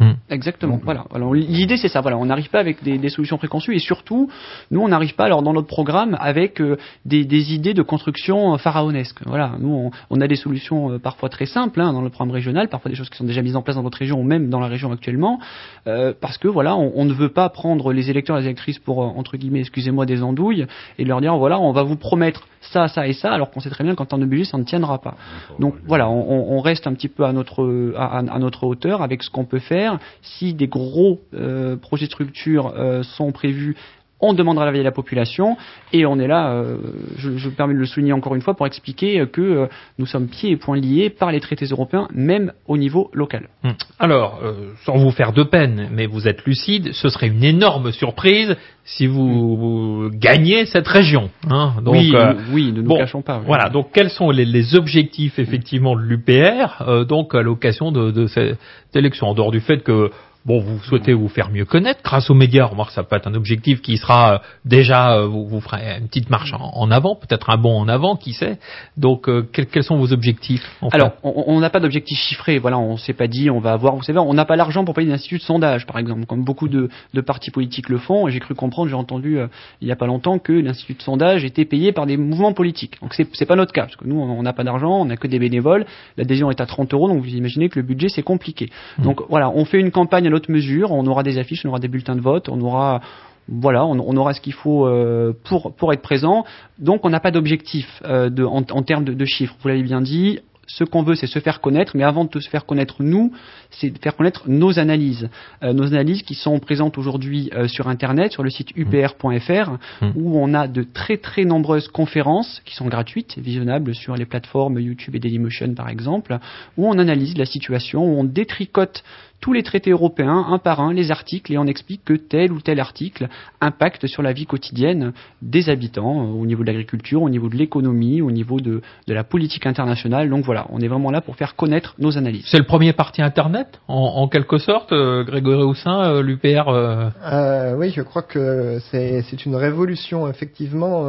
Hmm. 0.00 0.14
Exactement. 0.28 0.80
Voilà. 0.82 1.04
Alors, 1.14 1.34
l'idée 1.34 1.76
c'est 1.76 1.88
ça. 1.88 2.00
Voilà, 2.00 2.18
on 2.18 2.26
n'arrive 2.26 2.50
pas 2.50 2.58
avec 2.58 2.82
des, 2.82 2.98
des, 2.98 3.08
solutions 3.08 3.38
préconçues 3.38 3.74
et 3.76 3.78
surtout, 3.78 4.28
nous 4.70 4.80
on 4.80 4.88
n'arrive 4.88 5.14
pas 5.14 5.24
alors 5.24 5.42
dans 5.42 5.52
notre 5.52 5.68
programme 5.68 6.16
avec 6.20 6.60
euh, 6.60 6.76
des, 7.04 7.24
des, 7.24 7.54
idées 7.54 7.74
de 7.74 7.82
construction 7.82 8.58
pharaonesque. 8.58 9.18
Voilà, 9.26 9.52
nous 9.60 9.68
on, 9.68 9.90
on 10.10 10.20
a 10.20 10.26
des 10.26 10.36
solutions 10.36 10.92
euh, 10.92 10.98
parfois 10.98 11.28
très 11.28 11.46
simples 11.46 11.80
hein, 11.80 11.92
dans 11.92 12.02
le 12.02 12.08
programme 12.08 12.32
régional, 12.32 12.68
parfois 12.68 12.90
des 12.90 12.96
choses 12.96 13.08
qui 13.08 13.16
sont 13.16 13.24
déjà 13.24 13.42
mises 13.42 13.56
en 13.56 13.62
place 13.62 13.76
dans 13.76 13.82
votre 13.82 13.98
région 13.98 14.20
ou 14.20 14.24
même 14.24 14.50
dans 14.50 14.60
la 14.60 14.66
région 14.66 14.90
actuellement, 14.90 15.38
euh, 15.86 16.12
parce 16.20 16.38
que 16.38 16.48
voilà, 16.48 16.74
on, 16.76 16.92
on, 16.96 17.04
ne 17.04 17.12
veut 17.12 17.28
pas 17.28 17.48
prendre 17.48 17.92
les 17.92 18.10
électeurs 18.10 18.36
et 18.38 18.40
les 18.40 18.46
électrices 18.46 18.78
pour 18.78 18.98
entre 18.98 19.36
guillemets, 19.36 19.60
excusez-moi, 19.60 20.06
des 20.06 20.22
andouilles 20.22 20.66
et 20.98 21.04
leur 21.04 21.20
dire 21.20 21.36
voilà, 21.36 21.60
on 21.60 21.72
va 21.72 21.84
vous 21.84 21.96
promettre 21.96 22.48
ça, 22.60 22.88
ça 22.88 23.06
et 23.06 23.12
ça, 23.12 23.30
alors 23.30 23.50
qu'on 23.50 23.60
sait 23.60 23.70
très 23.70 23.84
bien 23.84 23.94
qu'en 23.94 24.06
temps 24.06 24.18
de 24.18 24.26
budget 24.26 24.44
ça 24.44 24.58
ne 24.58 24.64
tiendra 24.64 24.98
pas. 24.98 25.14
Donc 25.60 25.74
voilà, 25.86 26.08
on, 26.08 26.56
on 26.56 26.60
reste 26.60 26.86
un 26.86 26.94
petit 26.94 27.08
peu 27.08 27.24
à 27.24 27.32
notre 27.32 27.94
à, 27.96 28.18
à 28.18 28.38
notre 28.38 28.64
hauteur 28.64 29.02
avec 29.02 29.22
ce 29.22 29.30
qu'on 29.30 29.44
peut 29.44 29.58
faire. 29.58 29.83
Si 30.22 30.54
des 30.54 30.68
gros 30.68 31.20
euh, 31.34 31.76
projets 31.76 32.06
de 32.06 32.10
structure 32.10 32.72
euh, 32.76 33.02
sont 33.02 33.32
prévus 33.32 33.76
on 34.24 34.32
demandera 34.32 34.64
l'avis 34.64 34.78
de 34.78 34.84
la 34.84 34.92
population 34.92 35.56
et 35.92 36.06
on 36.06 36.18
est 36.18 36.26
là, 36.26 36.52
euh, 36.52 36.78
je, 37.16 37.36
je, 37.36 37.48
me 37.48 37.54
permets 37.54 37.74
de 37.74 37.78
le 37.78 37.86
souligner 37.86 38.12
encore 38.12 38.34
une 38.34 38.40
fois, 38.40 38.54
pour 38.54 38.66
expliquer 38.66 39.26
que 39.26 39.40
euh, 39.40 39.66
nous 39.98 40.06
sommes 40.06 40.28
pieds 40.28 40.52
et 40.52 40.56
poings 40.56 40.76
liés 40.76 41.10
par 41.10 41.30
les 41.30 41.40
traités 41.40 41.66
européens, 41.66 42.08
même 42.14 42.52
au 42.66 42.78
niveau 42.78 43.10
local. 43.12 43.48
Hum. 43.64 43.74
Alors, 43.98 44.40
euh, 44.42 44.72
sans 44.84 44.96
vous 44.96 45.10
faire 45.10 45.32
de 45.32 45.42
peine, 45.42 45.88
mais 45.92 46.06
vous 46.06 46.26
êtes 46.26 46.44
lucide, 46.44 46.92
ce 46.92 47.08
serait 47.08 47.28
une 47.28 47.44
énorme 47.44 47.92
surprise 47.92 48.56
si 48.84 49.06
vous, 49.06 50.10
gagnez 50.12 50.66
cette 50.66 50.88
région. 50.88 51.30
Hein. 51.50 51.74
Donc, 51.82 51.94
oui, 51.94 52.14
oui, 52.52 52.72
ne 52.72 52.82
nous 52.82 52.88
bon, 52.88 52.98
cachons 52.98 53.22
pas. 53.22 53.38
Oui. 53.38 53.44
Voilà, 53.46 53.70
donc 53.70 53.88
quels 53.92 54.10
sont 54.10 54.30
les, 54.30 54.44
les 54.44 54.74
objectifs 54.74 55.38
effectivement 55.38 55.96
de 55.96 56.02
l'UPR 56.02 57.04
donc 57.08 57.34
à 57.34 57.40
l'occasion 57.40 57.92
de, 57.92 58.10
de 58.10 58.26
cette 58.26 58.58
élection, 58.94 59.28
en 59.28 59.34
dehors 59.34 59.52
du 59.52 59.60
fait 59.60 59.82
que 59.82 60.10
Bon, 60.46 60.60
vous 60.60 60.78
souhaitez 60.80 61.14
vous 61.14 61.28
faire 61.28 61.50
mieux 61.50 61.64
connaître 61.64 62.02
grâce 62.02 62.28
aux 62.28 62.34
médias. 62.34 62.66
Remarque, 62.66 62.90
ça 62.90 63.02
peut 63.02 63.16
être 63.16 63.26
un 63.26 63.32
objectif 63.32 63.80
qui 63.80 63.96
sera 63.96 64.34
euh, 64.34 64.38
déjà, 64.66 65.16
euh, 65.16 65.26
vous, 65.26 65.46
vous, 65.46 65.60
ferez 65.62 65.96
une 65.98 66.06
petite 66.06 66.28
marche 66.28 66.52
en, 66.52 66.90
avant, 66.90 67.16
peut-être 67.16 67.48
un 67.48 67.56
bond 67.56 67.78
en 67.78 67.88
avant, 67.88 68.16
qui 68.16 68.34
sait. 68.34 68.58
Donc, 68.98 69.26
euh, 69.26 69.48
quels, 69.50 69.64
quels, 69.68 69.84
sont 69.84 69.96
vos 69.96 70.12
objectifs 70.12 70.62
en 70.82 70.88
Alors, 70.88 71.12
fait 71.12 71.18
on 71.22 71.60
n'a 71.60 71.70
pas 71.70 71.80
d'objectif 71.80 72.18
chiffré. 72.18 72.58
Voilà, 72.58 72.78
on 72.78 72.98
s'est 72.98 73.14
pas 73.14 73.26
dit, 73.26 73.48
on 73.48 73.58
va 73.58 73.72
avoir. 73.72 73.96
Vous 73.96 74.02
savez, 74.02 74.18
on 74.18 74.34
n'a 74.34 74.44
pas 74.44 74.56
l'argent 74.56 74.84
pour 74.84 74.94
payer 74.94 75.08
des 75.08 75.14
instituts 75.14 75.38
de 75.38 75.42
sondage, 75.42 75.86
par 75.86 75.96
exemple, 75.96 76.26
comme 76.26 76.44
beaucoup 76.44 76.68
de, 76.68 76.90
de 77.14 77.20
partis 77.22 77.50
politiques 77.50 77.88
le 77.88 77.96
font. 77.96 78.28
Et 78.28 78.30
j'ai 78.30 78.40
cru 78.40 78.54
comprendre, 78.54 78.90
j'ai 78.90 78.96
entendu 78.96 79.38
euh, 79.38 79.46
il 79.80 79.88
y 79.88 79.92
a 79.92 79.96
pas 79.96 80.06
longtemps 80.06 80.38
que 80.38 80.52
l'institut 80.52 80.92
de 80.92 81.02
sondage 81.02 81.42
était 81.46 81.64
payé 81.64 81.92
par 81.92 82.04
des 82.04 82.18
mouvements 82.18 82.52
politiques. 82.52 83.00
Donc, 83.00 83.14
c'est 83.14 83.26
c'est 83.32 83.46
pas 83.46 83.56
notre 83.56 83.72
cas, 83.72 83.84
parce 83.84 83.96
que 83.96 84.06
nous, 84.06 84.20
on 84.20 84.42
n'a 84.42 84.52
pas 84.52 84.64
d'argent, 84.64 85.00
on 85.00 85.06
n'a 85.06 85.16
que 85.16 85.26
des 85.26 85.38
bénévoles. 85.38 85.86
L'adhésion 86.18 86.50
est 86.50 86.60
à 86.60 86.66
30 86.66 86.92
euros, 86.92 87.08
donc 87.08 87.22
vous 87.22 87.34
imaginez 87.34 87.70
que 87.70 87.78
le 87.78 87.86
budget 87.86 88.10
c'est 88.10 88.22
compliqué. 88.22 88.68
Mmh. 88.98 89.04
Donc 89.04 89.22
voilà, 89.30 89.48
on 89.48 89.64
fait 89.64 89.80
une 89.80 89.90
campagne 89.90 90.33
mesure? 90.48 90.92
On 90.92 91.06
aura 91.06 91.22
des 91.22 91.38
affiches, 91.38 91.64
on 91.64 91.68
aura 91.70 91.78
des 91.78 91.88
bulletins 91.88 92.16
de 92.16 92.20
vote, 92.20 92.48
on 92.48 92.60
aura 92.60 93.00
voilà, 93.48 93.84
on, 93.84 93.98
on, 93.98 94.16
aura 94.16 94.32
ce 94.32 94.40
qu'il 94.40 94.54
faut 94.54 94.86
euh, 94.86 95.32
pour 95.44 95.74
pour 95.74 95.92
être 95.92 96.02
présent. 96.02 96.44
Donc 96.78 97.04
on 97.04 97.10
n'a 97.10 97.20
pas 97.20 97.30
d'objectif 97.30 97.86
euh, 98.04 98.30
en, 98.38 98.62
en, 98.70 98.82
termes 98.82 99.04
de, 99.04 99.12
de 99.12 99.24
chiffres. 99.24 99.54
Vous 99.60 99.68
l'avez 99.68 99.82
bien 99.82 100.00
dit, 100.00 100.40
ce 100.66 100.82
qu'on 100.82 101.02
veut, 101.02 101.14
c'est 101.14 101.26
se 101.26 101.38
faire 101.40 101.60
connaître, 101.60 101.94
mais 101.94 102.04
avant 102.04 102.24
de 102.24 102.40
se 102.40 102.48
faire 102.48 102.64
connaître 102.64 103.02
nous, 103.02 103.32
c'est 103.70 103.90
de 103.90 103.98
faire 103.98 104.16
connaître 104.16 104.48
nos 104.48 104.78
analyses. 104.78 105.28
Euh, 105.62 105.74
nos 105.74 105.88
analyses 105.88 106.22
qui 106.22 106.34
sont 106.34 106.58
présentes 106.58 106.96
aujourd'hui 106.96 107.50
sur 107.66 107.88
Internet, 107.88 108.32
sur 108.32 108.42
le 108.42 108.48
site 108.48 108.70
upr.fr, 108.76 109.72
mmh. 110.00 110.06
où 110.16 110.38
on 110.38 110.54
a 110.54 110.66
de 110.66 110.82
très 110.82 111.18
très 111.18 111.44
nombreuses 111.44 111.88
conférences 111.88 112.62
qui 112.64 112.74
sont 112.74 112.86
gratuites, 112.86 113.36
visionnables 113.36 113.94
sur 113.94 114.16
les 114.16 114.24
plateformes 114.24 114.80
YouTube 114.80 115.14
et 115.16 115.18
Dailymotion 115.18 115.74
par 115.74 115.90
exemple, 115.90 116.38
où 116.78 116.88
on 116.88 116.98
analyse 116.98 117.36
la 117.36 117.44
situation, 117.44 118.02
où 118.02 118.18
on 118.18 118.24
détricote 118.24 119.04
tous 119.40 119.52
les 119.52 119.62
traités 119.62 119.90
européens, 119.90 120.46
un 120.48 120.58
par 120.58 120.80
un, 120.80 120.92
les 120.92 121.10
articles, 121.10 121.52
et 121.52 121.58
on 121.58 121.66
explique 121.66 122.02
que 122.04 122.14
tel 122.14 122.50
ou 122.50 122.60
tel 122.60 122.80
article 122.80 123.28
impacte 123.60 124.06
sur 124.06 124.22
la 124.22 124.32
vie 124.32 124.46
quotidienne 124.46 125.12
des 125.42 125.68
habitants, 125.68 126.22
euh, 126.22 126.32
au 126.32 126.46
niveau 126.46 126.62
de 126.62 126.68
l'agriculture, 126.68 127.22
au 127.22 127.28
niveau 127.28 127.48
de 127.48 127.56
l'économie, 127.56 128.22
au 128.22 128.30
niveau 128.30 128.60
de, 128.60 128.80
de, 129.06 129.14
la 129.14 129.22
politique 129.24 129.66
internationale. 129.66 130.30
Donc 130.30 130.44
voilà, 130.44 130.66
on 130.70 130.80
est 130.80 130.88
vraiment 130.88 131.10
là 131.10 131.20
pour 131.20 131.36
faire 131.36 131.56
connaître 131.56 131.94
nos 131.98 132.16
analyses. 132.16 132.46
C'est 132.46 132.58
le 132.58 132.64
premier 132.64 132.92
parti 132.92 133.20
Internet, 133.20 133.80
en, 133.86 133.96
en 133.96 134.28
quelque 134.28 134.58
sorte, 134.58 134.92
euh, 134.92 135.24
Grégory 135.24 135.62
Houssin, 135.62 136.04
euh, 136.04 136.22
l'UPR 136.22 136.68
euh... 136.68 137.10
euh... 137.26 137.76
Oui, 137.76 137.90
je 137.90 138.02
crois 138.02 138.22
que 138.22 138.78
c'est 138.90 139.44
une 139.44 139.56
révolution, 139.56 140.28
effectivement. 140.28 141.06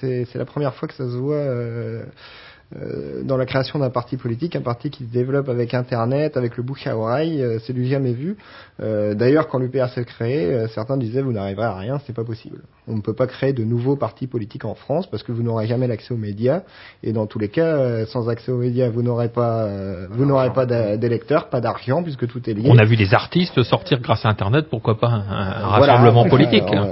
c'est 0.00 0.34
la 0.34 0.44
première 0.44 0.74
fois 0.74 0.88
que 0.88 0.94
ça 0.94 1.06
se 1.06 1.16
voit 1.16 1.44
euh, 2.76 3.22
dans 3.22 3.36
la 3.36 3.46
création 3.46 3.78
d'un 3.78 3.90
parti 3.90 4.16
politique, 4.16 4.56
un 4.56 4.62
parti 4.62 4.90
qui 4.90 5.04
se 5.04 5.12
développe 5.12 5.48
avec 5.48 5.74
Internet, 5.74 6.36
avec 6.36 6.56
le 6.56 6.62
bouche 6.62 6.86
à 6.86 6.96
oreille, 6.96 7.42
euh, 7.42 7.58
c'est 7.60 7.72
du 7.72 7.86
jamais 7.86 8.12
vu. 8.12 8.36
Euh, 8.80 9.14
D'ailleurs, 9.14 9.48
quand 9.48 9.58
l'UPR 9.58 9.88
s'est 9.88 10.04
créé, 10.04 10.46
euh, 10.46 10.68
certains 10.68 10.96
disaient 10.96 11.22
vous 11.22 11.32
n'arriverez 11.32 11.66
à 11.66 11.74
rien, 11.74 12.00
c'est 12.06 12.14
pas 12.14 12.24
possible. 12.24 12.60
On 12.88 12.96
ne 12.96 13.00
peut 13.00 13.14
pas 13.14 13.26
créer 13.26 13.52
de 13.52 13.64
nouveaux 13.64 13.96
partis 13.96 14.26
politiques 14.26 14.64
en 14.64 14.74
France 14.74 15.06
parce 15.10 15.22
que 15.22 15.32
vous 15.32 15.42
n'aurez 15.42 15.66
jamais 15.66 15.86
l'accès 15.86 16.14
aux 16.14 16.18
médias 16.18 16.62
et 17.02 17.12
dans 17.12 17.26
tous 17.26 17.38
les 17.38 17.48
cas, 17.48 17.76
euh, 17.76 18.06
sans 18.06 18.28
accès 18.28 18.50
aux 18.50 18.58
médias, 18.58 18.88
vous 18.88 19.02
n'aurez 19.02 19.28
pas, 19.28 19.68
vous 20.10 20.24
n'aurez 20.24 20.52
pas 20.52 20.66
d'électeurs, 20.96 21.48
pas 21.48 21.60
d'argent 21.60 22.02
puisque 22.02 22.26
tout 22.26 22.48
est 22.48 22.54
lié. 22.54 22.68
On 22.68 22.78
a 22.78 22.84
vu 22.84 22.96
des 22.96 23.14
artistes 23.14 23.62
sortir 23.62 24.00
grâce 24.00 24.24
à 24.24 24.28
Internet, 24.28 24.66
pourquoi 24.70 24.98
pas 24.98 25.08
un, 25.08 25.20
un 25.20 25.76
voilà, 25.78 25.94
rassemblement 25.94 26.24
politique. 26.28 26.64
Alors, 26.72 26.88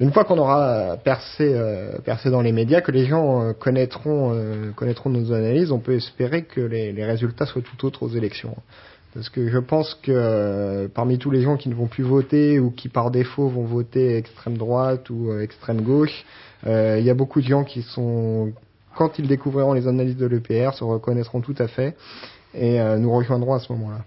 une 0.00 0.12
fois 0.12 0.24
qu'on 0.24 0.38
aura 0.38 0.96
percé, 1.02 1.52
euh, 1.52 1.98
percé 1.98 2.30
dans 2.30 2.40
les 2.40 2.52
médias, 2.52 2.80
que 2.80 2.92
les 2.92 3.06
gens 3.06 3.42
euh, 3.42 3.52
connaîtront, 3.52 4.32
euh, 4.32 4.70
connaîtront 4.76 5.10
nos 5.10 5.32
analyses, 5.32 5.72
on 5.72 5.80
peut 5.80 5.94
espérer 5.94 6.44
que 6.44 6.60
les, 6.60 7.04
résultats 7.04 7.46
soient 7.46 7.62
tout 7.62 7.84
autres 7.84 8.04
aux 8.04 8.10
élections. 8.10 8.56
Parce 9.14 9.28
que 9.28 9.48
je 9.48 9.58
pense 9.58 9.94
que 10.02 10.86
parmi 10.94 11.18
tous 11.18 11.30
les 11.30 11.40
gens 11.40 11.56
qui 11.56 11.68
ne 11.68 11.74
vont 11.74 11.86
plus 11.86 12.04
voter 12.04 12.60
ou 12.60 12.70
qui 12.70 12.88
par 12.88 13.10
défaut 13.10 13.48
vont 13.48 13.64
voter 13.64 14.16
extrême 14.16 14.56
droite 14.56 15.08
ou 15.10 15.32
extrême 15.40 15.80
gauche, 15.80 16.24
il 16.66 17.00
y 17.00 17.08
a 17.08 17.14
beaucoup 17.14 17.40
de 17.40 17.46
gens 17.46 17.64
qui 17.64 17.82
sont, 17.82 18.52
quand 18.94 19.18
ils 19.18 19.26
découvriront 19.26 19.72
les 19.72 19.88
analyses 19.88 20.18
de 20.18 20.26
l'EPR, 20.26 20.74
se 20.74 20.84
reconnaîtront 20.84 21.40
tout 21.40 21.54
à 21.58 21.68
fait 21.68 21.96
et 22.54 22.78
nous 22.98 23.10
rejoindront 23.10 23.54
à 23.54 23.60
ce 23.60 23.72
moment-là. 23.72 24.04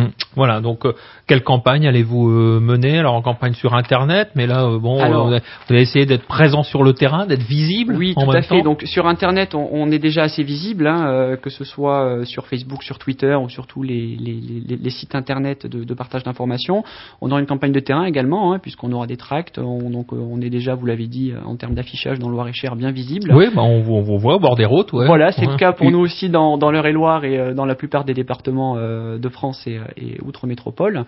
Hum. 0.00 0.10
Voilà, 0.36 0.60
donc 0.60 0.86
euh, 0.86 0.92
quelle 1.26 1.42
campagne 1.42 1.86
allez-vous 1.86 2.30
euh, 2.30 2.60
mener? 2.60 2.98
Alors 2.98 3.14
en 3.14 3.22
campagne 3.22 3.54
sur 3.54 3.74
Internet, 3.74 4.30
mais 4.36 4.46
là, 4.46 4.64
euh, 4.64 4.78
bon, 4.78 5.00
Alors, 5.00 5.28
vous 5.28 5.34
allez 5.70 5.82
essayer 5.82 6.06
d'être 6.06 6.26
présent 6.26 6.62
sur 6.62 6.82
le 6.82 6.92
terrain, 6.92 7.26
d'être 7.26 7.42
visible. 7.42 7.96
Oui, 7.96 8.12
en 8.16 8.22
tout 8.22 8.28
même 8.28 8.36
à 8.36 8.42
fait. 8.42 8.58
Temps? 8.58 8.64
Donc 8.64 8.82
sur 8.82 9.06
Internet, 9.06 9.54
on, 9.54 9.68
on, 9.72 9.90
est 9.90 9.98
déjà 9.98 10.22
assez 10.22 10.42
visible, 10.42 10.86
hein, 10.86 11.36
que 11.42 11.50
ce 11.50 11.64
soit 11.64 12.24
sur 12.24 12.46
Facebook, 12.46 12.82
sur 12.82 12.98
Twitter 12.98 13.34
ou 13.34 13.48
sur 13.48 13.66
tous 13.66 13.82
les, 13.82 14.16
les, 14.16 14.34
les, 14.66 14.76
les 14.76 14.90
sites 14.90 15.14
Internet 15.14 15.66
de, 15.66 15.84
de 15.84 15.94
partage 15.94 16.22
d'informations. 16.22 16.84
On 17.20 17.30
aura 17.30 17.40
une 17.40 17.46
campagne 17.46 17.72
de 17.72 17.80
terrain 17.80 18.04
également, 18.04 18.52
hein, 18.52 18.58
puisqu'on 18.58 18.92
aura 18.92 19.06
des 19.06 19.16
tracts. 19.16 19.58
On, 19.58 19.90
donc 19.90 20.12
on 20.12 20.40
est 20.40 20.50
déjà, 20.50 20.74
vous 20.74 20.86
l'avez 20.86 21.08
dit, 21.08 21.32
en 21.44 21.56
termes 21.56 21.74
d'affichage 21.74 22.18
dans 22.18 22.28
le 22.28 22.34
Loir-et-Cher, 22.34 22.76
bien 22.76 22.92
visible. 22.92 23.32
Oui, 23.34 23.46
bah, 23.54 23.62
on, 23.62 23.82
on, 23.90 24.02
vous 24.02 24.18
voit 24.18 24.36
au 24.36 24.40
bord 24.40 24.56
des 24.56 24.64
routes. 24.64 24.92
Ouais. 24.92 25.06
Voilà, 25.06 25.32
c'est 25.32 25.46
ouais. 25.46 25.52
le 25.52 25.58
cas 25.58 25.72
pour 25.72 25.90
nous 25.90 25.98
aussi 25.98 26.28
dans, 26.28 26.56
dans 26.56 26.70
l'Eure-et-Loire 26.70 27.24
et 27.24 27.52
dans 27.54 27.66
la 27.66 27.74
plupart 27.74 28.04
des 28.04 28.14
départements 28.14 28.76
de 28.76 29.28
France 29.28 29.66
et, 29.66 29.80
et 29.96 30.18
outre-métropole 30.22 30.50
métropole. 30.50 31.04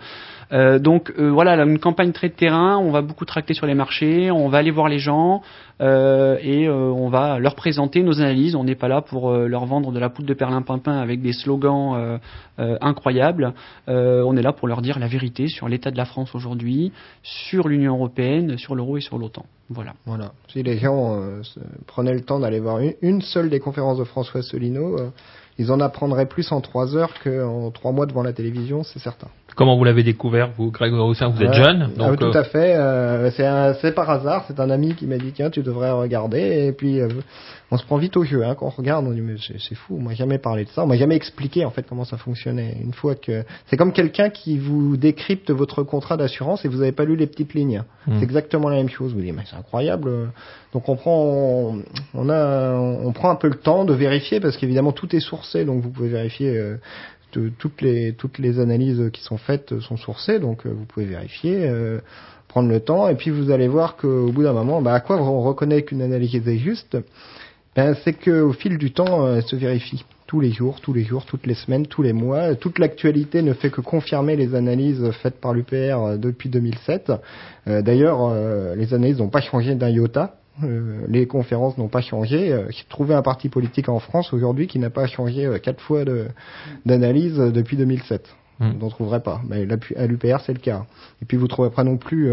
Euh, 0.51 0.79
donc 0.79 1.13
euh, 1.17 1.29
voilà, 1.29 1.55
là, 1.55 1.63
une 1.63 1.79
campagne 1.79 2.11
très 2.11 2.29
de 2.29 2.33
terrain, 2.33 2.77
on 2.77 2.91
va 2.91 3.01
beaucoup 3.01 3.25
tracter 3.25 3.53
sur 3.53 3.67
les 3.67 3.75
marchés, 3.75 4.31
on 4.31 4.49
va 4.49 4.57
aller 4.57 4.71
voir 4.71 4.87
les 4.87 4.99
gens 4.99 5.41
euh, 5.81 6.37
et 6.41 6.69
on 6.69 7.09
va 7.09 7.39
leur 7.39 7.55
présenter 7.55 8.03
nos 8.03 8.21
analyses. 8.21 8.55
On 8.55 8.63
n'est 8.63 8.75
pas 8.75 8.87
là 8.87 9.01
pour 9.01 9.31
leur 9.33 9.65
vendre 9.65 9.91
de 9.91 9.99
la 9.99 10.09
poudre 10.09 10.27
de 10.27 10.33
perlimpinpin 10.33 10.97
avec 10.97 11.21
des 11.21 11.33
slogans 11.33 12.19
incroyables. 12.57 13.53
on 13.87 14.37
est 14.37 14.41
là 14.41 14.53
pour 14.53 14.67
leur 14.67 14.81
dire 14.81 14.99
la 14.99 15.07
vérité 15.07 15.47
sur 15.47 15.67
l'état 15.67 15.91
de 15.91 15.97
la 15.97 16.05
France 16.05 16.35
aujourd'hui, 16.35 16.91
sur 17.21 17.67
l'Union 17.67 17.95
européenne, 17.95 18.57
sur 18.57 18.75
l'euro 18.75 18.97
et 18.97 19.01
sur 19.01 19.17
l'OTAN. 19.17 19.45
Voilà. 19.69 19.93
Voilà. 20.05 20.31
Si 20.49 20.61
les 20.61 20.77
gens 20.77 21.19
prenaient 21.87 22.13
le 22.13 22.21
temps 22.21 22.39
d'aller 22.39 22.59
voir 22.59 22.79
une, 22.79 22.93
une, 23.01 23.21
seule 23.21 23.49
des 23.49 23.59
conférences 23.59 23.97
de 23.97 24.03
François 24.03 24.41
Solino, 24.41 25.11
ils 25.57 25.71
en 25.71 25.79
apprendraient 25.79 26.25
plus 26.25 26.51
en 26.51 26.61
trois 26.61 26.95
heures 26.95 27.13
qu'en 27.23 27.71
trois 27.71 27.91
mois 27.91 28.05
devant 28.05 28.23
la 28.23 28.33
télévision, 28.33 28.83
c'est 28.83 28.99
certain. 28.99 29.27
Comment 29.55 29.77
vous 29.77 29.83
l'avez 29.83 30.03
découvert, 30.03 30.49
vous, 30.57 30.71
Grégory 30.71 31.01
Roussin? 31.01 31.27
Vous 31.27 31.43
êtes 31.43 31.49
ouais. 31.49 31.63
jeune 31.63 31.91
donc 31.95 32.13
ah, 32.13 32.17
Tout 32.17 32.35
euh... 32.35 32.39
à 32.39 32.43
fait. 32.43 32.75
Euh, 32.75 33.75
c'est 33.81 33.93
par 33.93 34.09
hasard. 34.09 34.45
C'est 34.47 34.59
un 34.59 34.69
ami 34.69 34.95
qui 34.95 35.05
m'a 35.05 35.17
dit 35.17 35.31
tiens, 35.31 35.51
tu 35.51 35.61
devrais 35.61 35.91
regarder. 35.91 36.65
Et 36.67 36.71
puis 36.71 36.99
euh, 36.99 37.07
on 37.73 37.77
se 37.77 37.85
prend 37.85 37.97
vite 37.97 38.15
au 38.17 38.23
jeu. 38.23 38.45
Hein, 38.45 38.53
quand 38.53 38.67
on 38.67 38.69
regarde, 38.69 39.07
on 39.07 39.11
dit 39.11 39.21
mais 39.21 39.33
c'est 39.39 39.73
fou. 39.73 39.97
On 39.97 40.03
m'a 40.03 40.13
jamais 40.13 40.37
parlé 40.37 40.63
de 40.63 40.69
ça. 40.69 40.83
On 40.83 40.87
m'a 40.87 40.95
jamais 40.95 41.15
expliqué 41.15 41.65
en 41.65 41.71
fait 41.71 41.87
comment 41.89 42.05
ça 42.05 42.17
fonctionnait. 42.17 42.77
Une 42.79 42.93
fois 42.93 43.15
que 43.15 43.43
c'est 43.65 43.77
comme 43.77 43.93
quelqu'un 43.93 44.29
qui 44.29 44.59
vous 44.59 44.95
décrypte 44.95 45.49
votre 45.49 45.81
contrat 45.81 46.15
d'assurance 46.15 46.63
et 46.65 46.67
vous 46.67 46.77
n'avez 46.77 46.91
pas 46.91 47.03
lu 47.03 47.15
les 47.15 47.25
petites 47.25 47.55
lignes. 47.55 47.83
Mmh. 48.05 48.13
C'est 48.19 48.23
exactement 48.23 48.69
la 48.69 48.75
même 48.75 48.89
chose. 48.89 49.15
Vous 49.15 49.21
dites 49.21 49.35
mais 49.35 49.41
c'est 49.49 49.55
incroyable. 49.55 50.29
Donc 50.71 50.87
on 50.87 50.95
prend, 50.95 51.17
on, 51.17 51.83
on, 52.13 52.29
a, 52.29 52.75
on 52.77 53.11
prend 53.11 53.31
un 53.31 53.35
peu 53.35 53.47
le 53.47 53.55
temps 53.55 53.85
de 53.85 53.93
vérifier 53.93 54.39
parce 54.39 54.55
qu'évidemment 54.55 54.91
tout 54.91 55.15
est 55.15 55.19
sourcé. 55.19 55.65
Donc 55.65 55.81
vous 55.81 55.89
pouvez 55.89 56.09
vérifier. 56.09 56.55
Euh, 56.55 56.77
de, 57.33 57.49
toutes 57.49 57.81
les 57.81 58.13
toutes 58.13 58.37
les 58.37 58.59
analyses 58.59 59.09
qui 59.11 59.23
sont 59.23 59.37
faites 59.37 59.79
sont 59.79 59.97
sourcées, 59.97 60.37
donc 60.37 60.67
euh, 60.67 60.69
vous 60.69 60.85
pouvez 60.85 61.07
vérifier, 61.07 61.67
euh, 61.67 61.99
prendre 62.47 62.69
le 62.69 62.79
temps, 62.79 63.07
et 63.07 63.15
puis 63.15 63.31
vous 63.31 63.49
allez 63.49 63.67
voir 63.67 63.95
qu'au 63.95 64.31
bout 64.31 64.43
d'un 64.43 64.53
moment, 64.53 64.83
bah, 64.83 64.93
à 64.93 64.99
quoi 64.99 65.19
on 65.19 65.41
reconnaît 65.41 65.81
qu'une 65.81 66.03
analyse 66.03 66.47
est 66.47 66.57
juste? 66.59 66.95
Ben, 67.75 67.95
C'est 68.03 68.13
qu'au 68.13 68.53
fil 68.53 68.77
du 68.77 68.91
temps, 68.91 69.35
elle 69.35 69.43
se 69.43 69.55
vérifie 69.55 70.05
tous 70.33 70.39
les 70.39 70.51
jours, 70.51 70.81
tous 70.81 70.93
les 70.93 71.03
jours, 71.03 71.25
toutes 71.25 71.45
les 71.45 71.53
semaines, 71.53 71.85
tous 71.85 72.01
les 72.01 72.11
mois. 72.11 72.55
Toute 72.55 72.79
l'actualité 72.79 73.43
ne 73.43 73.53
fait 73.53 73.69
que 73.69 73.81
confirmer 73.81 74.35
les 74.35 74.55
analyses 74.55 75.11
faites 75.21 75.39
par 75.39 75.53
l'UPR 75.53 75.75
euh, 75.75 76.17
depuis 76.17 76.49
2007. 76.49 77.11
Euh, 77.67 77.83
d'ailleurs, 77.83 78.19
euh, 78.23 78.75
les 78.75 78.95
analyses 78.95 79.19
n'ont 79.19 79.29
pas 79.29 79.41
changé 79.41 79.75
d'un 79.75 79.89
iota. 79.89 80.37
les 81.07 81.27
conférences 81.27 81.77
n'ont 81.77 81.87
pas 81.87 82.01
changé. 82.01 82.55
trouver 82.89 83.13
un 83.13 83.21
parti 83.21 83.47
politique 83.47 83.89
en 83.89 83.99
France 83.99 84.33
aujourd'hui 84.33 84.65
qui 84.65 84.79
n'a 84.79 84.89
pas 84.89 85.05
changé 85.05 85.47
quatre 85.61 85.81
fois 85.81 86.03
d'analyse 86.83 87.37
depuis 87.37 87.77
2007. 87.77 88.27
Hmm. 88.59 88.71
Vous 88.71 88.79
n'en 88.79 88.89
trouverez 88.89 89.21
pas. 89.21 89.41
Mais 89.47 89.67
à 89.95 90.07
l'UPR, 90.07 90.39
c'est 90.45 90.53
le 90.53 90.59
cas. 90.59 90.85
Et 91.21 91.25
puis 91.25 91.37
vous 91.37 91.43
ne 91.43 91.49
trouverez 91.49 91.73
pas 91.73 91.83
non 91.83 91.97
plus 91.97 92.31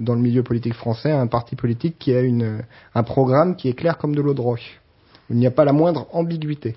dans 0.00 0.14
le 0.14 0.20
milieu 0.20 0.42
politique 0.42 0.74
français 0.74 1.10
un 1.10 1.26
parti 1.26 1.56
politique 1.56 1.96
qui 1.98 2.14
a 2.14 2.20
une, 2.20 2.62
un 2.94 3.02
programme 3.02 3.56
qui 3.56 3.68
est 3.68 3.74
clair 3.74 3.96
comme 3.96 4.14
de 4.14 4.20
l'eau 4.20 4.34
de 4.34 4.40
roche. 4.42 4.81
Il 5.30 5.36
n'y 5.36 5.46
a 5.46 5.50
pas 5.50 5.64
la 5.64 5.72
moindre 5.72 6.06
ambiguïté. 6.12 6.76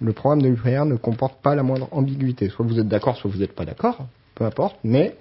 Le 0.00 0.12
programme 0.12 0.42
de 0.42 0.48
l'UPR 0.48 0.84
ne 0.84 0.96
comporte 0.96 1.40
pas 1.42 1.54
la 1.54 1.62
moindre 1.62 1.88
ambiguïté. 1.90 2.48
Soit 2.50 2.66
vous 2.66 2.78
êtes 2.78 2.88
d'accord, 2.88 3.16
soit 3.16 3.30
vous 3.30 3.38
n'êtes 3.38 3.54
pas 3.54 3.64
d'accord, 3.64 4.06
peu 4.34 4.44
importe. 4.44 4.76
Mais 4.84 5.16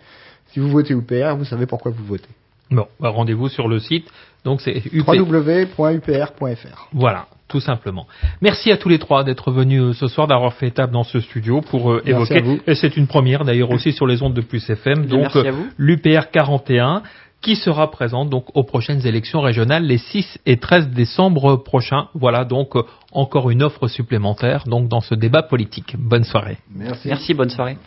si 0.48 0.60
vous 0.60 0.70
votez 0.70 0.94
UPR, 0.94 1.36
vous 1.38 1.46
savez 1.46 1.66
pourquoi 1.66 1.92
vous 1.92 2.04
votez. 2.04 2.30
Bon, 2.72 2.88
bah, 3.00 3.10
rendez-vous 3.10 3.48
sur 3.48 3.68
le 3.68 3.80
site. 3.80 4.10
Donc 4.44 4.62
c'est 4.62 4.84
www.upr.fr. 4.94 6.90
Voilà, 6.94 7.28
tout 7.48 7.60
simplement. 7.60 8.08
Merci 8.42 8.72
à 8.72 8.78
tous 8.78 8.90
les 8.90 9.00
trois 9.00 9.24
d'être 9.24 9.52
venus 9.52 9.82
euh, 9.82 9.94
ce 9.94 10.08
soir, 10.08 10.28
d'avoir 10.28 10.54
fait 10.54 10.68
étape 10.68 10.92
dans 10.92 11.04
ce 11.04 11.20
studio 11.20 11.62
pour 11.62 11.92
euh, 11.92 12.02
évoquer. 12.06 12.44
Et 12.68 12.76
c'est 12.76 12.98
une 12.98 13.08
première 13.08 13.46
d'ailleurs 13.46 13.72
aussi 13.72 13.92
sur 13.92 14.08
les 14.08 14.22
ondes 14.22 14.34
de 14.34 14.42
Plus 14.42 14.68
FM. 14.70 15.06
Donc 15.08 15.32
l'UPR 15.78 16.30
41 16.32 17.04
qui 17.46 17.56
sera 17.56 17.92
présente 17.92 18.32
donc 18.32 18.46
aux 18.56 18.64
prochaines 18.64 19.06
élections 19.06 19.40
régionales 19.40 19.86
les 19.86 20.00
6 20.00 20.40
et 20.48 20.58
13 20.58 20.90
décembre 20.90 21.58
prochains. 21.58 22.08
Voilà 22.16 22.44
donc 22.44 22.76
euh, 22.76 22.82
encore 23.12 23.52
une 23.52 23.62
offre 23.62 23.88
supplémentaire 23.88 24.64
donc 24.66 24.90
dans 24.90 25.00
ce 25.00 25.14
débat 25.14 25.44
politique. 25.44 25.96
Bonne 25.96 26.24
soirée. 26.24 26.58
Merci. 26.76 27.08
Merci, 27.08 27.36
bonne 27.36 27.52
soirée. 27.52 27.78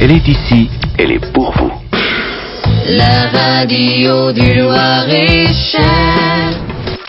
Elle 0.00 0.12
est 0.12 0.26
ici, 0.26 0.70
elle 0.98 1.12
est 1.12 1.32
pour 1.34 1.52
vous. 1.52 1.72
La 2.88 3.28
radio 3.28 4.32
du 4.32 4.54
Loir-et-Cher. 4.54 5.84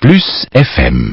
Plus 0.01 0.45
FM. 0.53 1.09